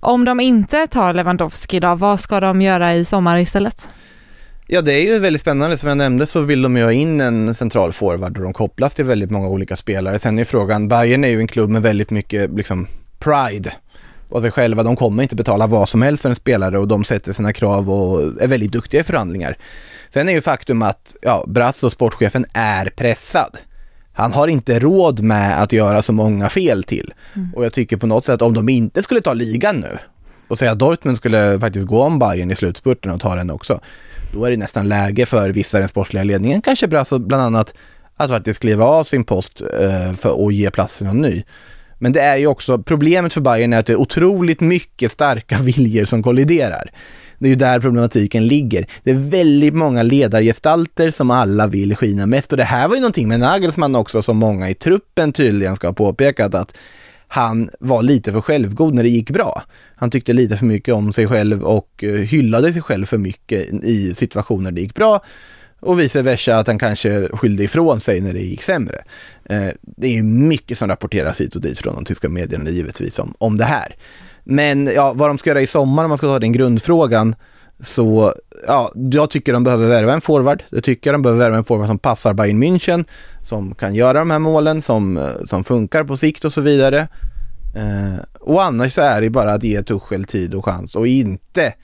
om 0.00 0.24
de 0.24 0.40
inte 0.40 0.86
tar 0.86 1.12
Lewandowski 1.12 1.80
då, 1.80 1.94
vad 1.94 2.20
ska 2.20 2.40
de 2.40 2.62
göra 2.62 2.94
i 2.94 3.04
sommar 3.04 3.38
istället? 3.38 3.88
Ja, 4.66 4.82
det 4.82 4.92
är 4.92 5.12
ju 5.12 5.18
väldigt 5.18 5.42
spännande. 5.42 5.78
Som 5.78 5.88
jag 5.88 5.98
nämnde 5.98 6.26
så 6.26 6.40
vill 6.40 6.62
de 6.62 6.76
ju 6.76 6.84
ha 6.84 6.92
in 6.92 7.20
en 7.20 7.54
central 7.54 7.92
forward 7.92 8.36
och 8.36 8.44
de 8.44 8.52
kopplas 8.52 8.94
till 8.94 9.04
väldigt 9.04 9.30
många 9.30 9.48
olika 9.48 9.76
spelare. 9.76 10.18
Sen 10.18 10.38
är 10.38 10.44
frågan, 10.44 10.88
Bayern 10.88 11.24
är 11.24 11.28
ju 11.28 11.40
en 11.40 11.46
klubb 11.46 11.70
med 11.70 11.82
väldigt 11.82 12.10
mycket 12.10 12.54
liksom 12.54 12.86
pride 13.18 13.72
och 14.28 14.40
sig 14.40 14.50
själva. 14.50 14.82
De 14.82 14.96
kommer 14.96 15.22
inte 15.22 15.36
betala 15.36 15.66
vad 15.66 15.88
som 15.88 16.02
helst 16.02 16.22
för 16.22 16.28
en 16.28 16.36
spelare 16.36 16.78
och 16.78 16.88
de 16.88 17.04
sätter 17.04 17.32
sina 17.32 17.52
krav 17.52 17.90
och 17.90 18.42
är 18.42 18.46
väldigt 18.46 18.72
duktiga 18.72 19.00
i 19.00 19.04
förhandlingar. 19.04 19.56
Sen 20.10 20.28
är 20.28 20.32
ju 20.32 20.40
faktum 20.40 20.82
att, 20.82 21.16
ja, 21.22 21.44
Brass 21.48 21.84
och 21.84 21.92
sportchefen 21.92 22.46
är 22.52 22.86
pressad. 22.86 23.58
Han 24.12 24.32
har 24.32 24.48
inte 24.48 24.78
råd 24.78 25.20
med 25.20 25.62
att 25.62 25.72
göra 25.72 26.02
så 26.02 26.12
många 26.12 26.48
fel 26.48 26.84
till. 26.84 27.14
Mm. 27.34 27.54
Och 27.54 27.64
jag 27.64 27.72
tycker 27.72 27.96
på 27.96 28.06
något 28.06 28.24
sätt 28.24 28.42
om 28.42 28.54
de 28.54 28.68
inte 28.68 29.02
skulle 29.02 29.20
ta 29.20 29.32
ligan 29.32 29.76
nu 29.76 29.98
och 30.48 30.58
säga 30.58 30.72
att 30.72 30.78
Dortmund 30.78 31.16
skulle 31.16 31.60
faktiskt 31.60 31.86
gå 31.86 32.02
om 32.02 32.18
Bayern 32.18 32.50
i 32.50 32.56
slutspurten 32.56 33.10
och 33.10 33.20
ta 33.20 33.34
den 33.34 33.50
också 33.50 33.80
då 34.34 34.44
är 34.44 34.50
det 34.50 34.56
nästan 34.56 34.88
läge 34.88 35.26
för 35.26 35.50
vissa 35.50 35.78
i 35.78 35.80
den 35.80 35.88
sportsliga 35.88 36.24
ledningen, 36.24 36.62
kanske 36.62 36.88
Brasso 36.88 37.18
bland 37.18 37.42
annat, 37.42 37.74
att 38.16 38.30
faktiskt 38.30 38.60
kliva 38.60 38.84
av 38.84 39.04
sin 39.04 39.24
post 39.24 39.60
eh, 39.80 40.14
för 40.14 40.46
att 40.46 40.54
ge 40.54 40.70
plats 40.70 40.96
till 40.96 41.06
någon 41.06 41.20
ny. 41.20 41.42
Men 41.98 42.12
det 42.12 42.20
är 42.20 42.36
ju 42.36 42.46
också, 42.46 42.78
problemet 42.78 43.32
för 43.32 43.40
Bayern 43.40 43.72
är 43.72 43.78
att 43.78 43.86
det 43.86 43.92
är 43.92 43.96
otroligt 44.00 44.60
mycket 44.60 45.10
starka 45.10 45.58
viljor 45.62 46.04
som 46.04 46.22
kolliderar. 46.22 46.90
Det 47.38 47.46
är 47.46 47.50
ju 47.50 47.56
där 47.56 47.80
problematiken 47.80 48.46
ligger. 48.46 48.86
Det 49.02 49.10
är 49.10 49.14
väldigt 49.14 49.74
många 49.74 50.02
ledargestalter 50.02 51.10
som 51.10 51.30
alla 51.30 51.66
vill 51.66 51.96
skina 51.96 52.26
mest 52.26 52.52
och 52.52 52.58
det 52.58 52.64
här 52.64 52.88
var 52.88 52.94
ju 52.94 53.00
någonting 53.00 53.28
med 53.28 53.40
Nagelsmann 53.40 53.96
också 53.96 54.22
som 54.22 54.36
många 54.36 54.70
i 54.70 54.74
truppen 54.74 55.32
tydligen 55.32 55.76
ska 55.76 55.86
ha 55.86 55.94
påpekat 55.94 56.54
att 56.54 56.76
han 57.34 57.70
var 57.80 58.02
lite 58.02 58.32
för 58.32 58.40
självgod 58.40 58.94
när 58.94 59.02
det 59.02 59.08
gick 59.08 59.30
bra. 59.30 59.62
Han 59.96 60.10
tyckte 60.10 60.32
lite 60.32 60.56
för 60.56 60.66
mycket 60.66 60.94
om 60.94 61.12
sig 61.12 61.26
själv 61.26 61.64
och 61.64 62.04
eh, 62.04 62.14
hyllade 62.14 62.72
sig 62.72 62.82
själv 62.82 63.04
för 63.04 63.18
mycket 63.18 63.84
i 63.84 64.14
situationer 64.14 64.70
det 64.70 64.80
gick 64.80 64.94
bra 64.94 65.24
och 65.80 66.00
vice 66.00 66.22
versa 66.22 66.58
att 66.58 66.66
han 66.66 66.78
kanske 66.78 67.28
skyllde 67.28 67.64
ifrån 67.64 68.00
sig 68.00 68.20
när 68.20 68.32
det 68.32 68.40
gick 68.40 68.62
sämre. 68.62 69.04
Eh, 69.44 69.68
det 69.80 70.18
är 70.18 70.22
mycket 70.22 70.78
som 70.78 70.88
rapporteras 70.88 71.40
hit 71.40 71.54
och 71.56 71.60
dit 71.60 71.78
från 71.78 71.94
de 71.94 72.04
tyska 72.04 72.28
medierna 72.28 72.70
givetvis 72.70 73.18
om, 73.18 73.34
om 73.38 73.58
det 73.58 73.64
här. 73.64 73.96
Men 74.44 74.86
ja, 74.86 75.12
vad 75.12 75.30
de 75.30 75.38
ska 75.38 75.50
göra 75.50 75.60
i 75.60 75.66
sommar 75.66 76.04
om 76.04 76.08
man 76.08 76.18
ska 76.18 76.26
ta 76.26 76.38
den 76.38 76.52
grundfrågan 76.52 77.34
så 77.80 78.34
ja, 78.66 78.92
jag 78.94 79.30
tycker 79.30 79.52
de 79.52 79.64
behöver 79.64 79.88
värva 79.88 80.12
en 80.12 80.20
forward. 80.20 80.62
Jag 80.70 80.84
tycker 80.84 81.12
de 81.12 81.22
behöver 81.22 81.44
värva 81.44 81.56
en 81.56 81.64
forward 81.64 81.86
som 81.86 81.98
passar 81.98 82.34
Bayern 82.34 82.62
München, 82.62 83.04
som 83.42 83.74
kan 83.74 83.94
göra 83.94 84.18
de 84.18 84.30
här 84.30 84.38
målen, 84.38 84.82
som, 84.82 85.16
eh, 85.16 85.44
som 85.44 85.64
funkar 85.64 86.04
på 86.04 86.16
sikt 86.16 86.44
och 86.44 86.52
så 86.52 86.60
vidare. 86.60 87.08
Eh, 87.74 88.24
och 88.40 88.62
annars 88.64 88.92
så 88.92 89.00
är 89.00 89.20
det 89.20 89.30
bara 89.30 89.52
att 89.52 89.62
ge 89.62 89.82
Tuchel 89.82 90.24
tid 90.24 90.54
och 90.54 90.64
chans 90.64 90.96
och 90.96 91.06
inte 91.06 91.74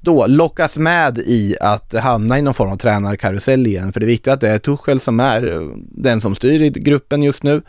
då 0.00 0.26
lockas 0.26 0.78
med 0.78 1.18
i 1.18 1.56
att 1.60 1.92
hamna 1.92 2.38
i 2.38 2.42
någon 2.42 2.54
form 2.54 2.70
av 2.70 2.76
tränarkarusell 2.76 3.66
igen. 3.66 3.92
För 3.92 4.00
det 4.00 4.06
är 4.06 4.08
viktigt 4.08 4.32
att 4.32 4.40
det 4.40 4.48
är 4.48 4.58
Tuchel 4.58 5.00
som 5.00 5.20
är 5.20 5.52
eh, 5.52 5.60
den 5.76 6.20
som 6.20 6.34
styr 6.34 6.62
i 6.62 6.70
gruppen 6.70 7.22
just 7.22 7.42
nu 7.42 7.62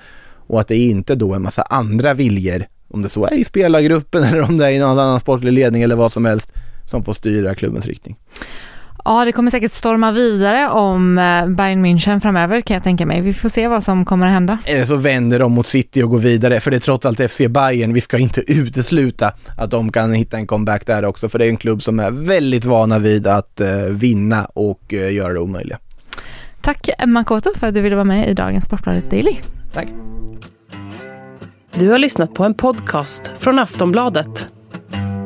och 0.48 0.60
att 0.60 0.68
det 0.68 0.78
inte 0.78 1.16
då 1.16 1.32
är 1.32 1.36
en 1.36 1.42
massa 1.42 1.62
andra 1.62 2.14
viljor, 2.14 2.66
om 2.88 3.02
det 3.02 3.10
så 3.10 3.26
är 3.26 3.34
i 3.34 3.46
spelargruppen 3.46 4.24
eller 4.24 4.42
om 4.42 4.58
det 4.58 4.66
är 4.66 4.70
i 4.70 4.80
någon 4.80 5.00
annan 5.00 5.20
sportlig 5.20 5.52
ledning 5.52 5.82
eller 5.82 5.96
vad 5.96 6.12
som 6.12 6.26
helst, 6.26 6.54
som 6.92 7.04
får 7.04 7.14
styra 7.14 7.56
klubbens 7.56 7.86
riktning. 7.86 8.18
Ja, 9.06 9.26
det 9.26 9.32
kommer 9.32 9.52
säkert 9.52 9.72
storma 9.72 10.12
vidare 10.12 10.70
om 10.70 11.18
eh, 11.18 11.48
Bayern 11.48 11.86
München 11.86 12.20
framöver 12.20 12.62
kan 12.62 12.74
jag 12.74 12.84
tänka 12.84 13.06
mig. 13.06 13.22
Vi 13.22 13.34
får 13.34 13.50
se 13.50 13.68
vad 13.68 13.84
som 13.84 14.06
kommer 14.06 14.28
att 14.28 14.34
hända. 14.34 14.58
Eller 14.66 14.84
så 14.84 14.96
vänder 14.96 15.40
de 15.40 15.52
mot 15.52 15.68
City 15.68 16.04
och 16.04 16.10
går 16.10 16.20
vidare, 16.20 16.60
för 16.60 16.72
det 16.72 16.78
är 16.78 16.80
trots 16.80 17.06
allt 17.06 17.32
FC 17.32 17.42
Bayern. 17.50 17.94
Vi 17.94 18.02
ska 18.02 18.18
inte 18.18 18.52
utesluta 18.52 19.34
att 19.58 19.72
de 19.72 19.92
kan 19.92 20.14
hitta 20.14 20.38
en 20.38 20.48
comeback 20.48 20.86
där 20.86 21.06
också, 21.06 21.30
för 21.30 21.40
det 21.40 21.46
är 21.46 21.50
en 21.50 21.58
klubb 21.58 21.84
som 21.84 22.00
är 22.00 22.12
väldigt 22.12 22.66
vana 22.66 23.00
vid 23.00 23.28
att 23.28 23.62
uh, 23.62 23.68
vinna 23.84 24.46
och 24.46 24.94
uh, 24.94 25.14
göra 25.14 25.34
det 25.34 25.40
omöjliga. 25.40 25.80
Tack 26.62 26.90
Makoto 27.06 27.50
för 27.60 27.68
att 27.68 27.74
du 27.74 27.82
ville 27.82 27.96
vara 27.96 28.06
med 28.06 28.30
i 28.30 28.34
dagens 28.34 28.66
Sportbladet 28.66 29.12
Daily. 29.12 29.36
Tack. 29.74 29.88
Du 31.74 31.90
har 31.90 31.98
lyssnat 31.98 32.34
på 32.34 32.44
en 32.44 32.54
podcast 32.54 33.32
från 33.38 33.60
Aftonbladet. 33.60 34.50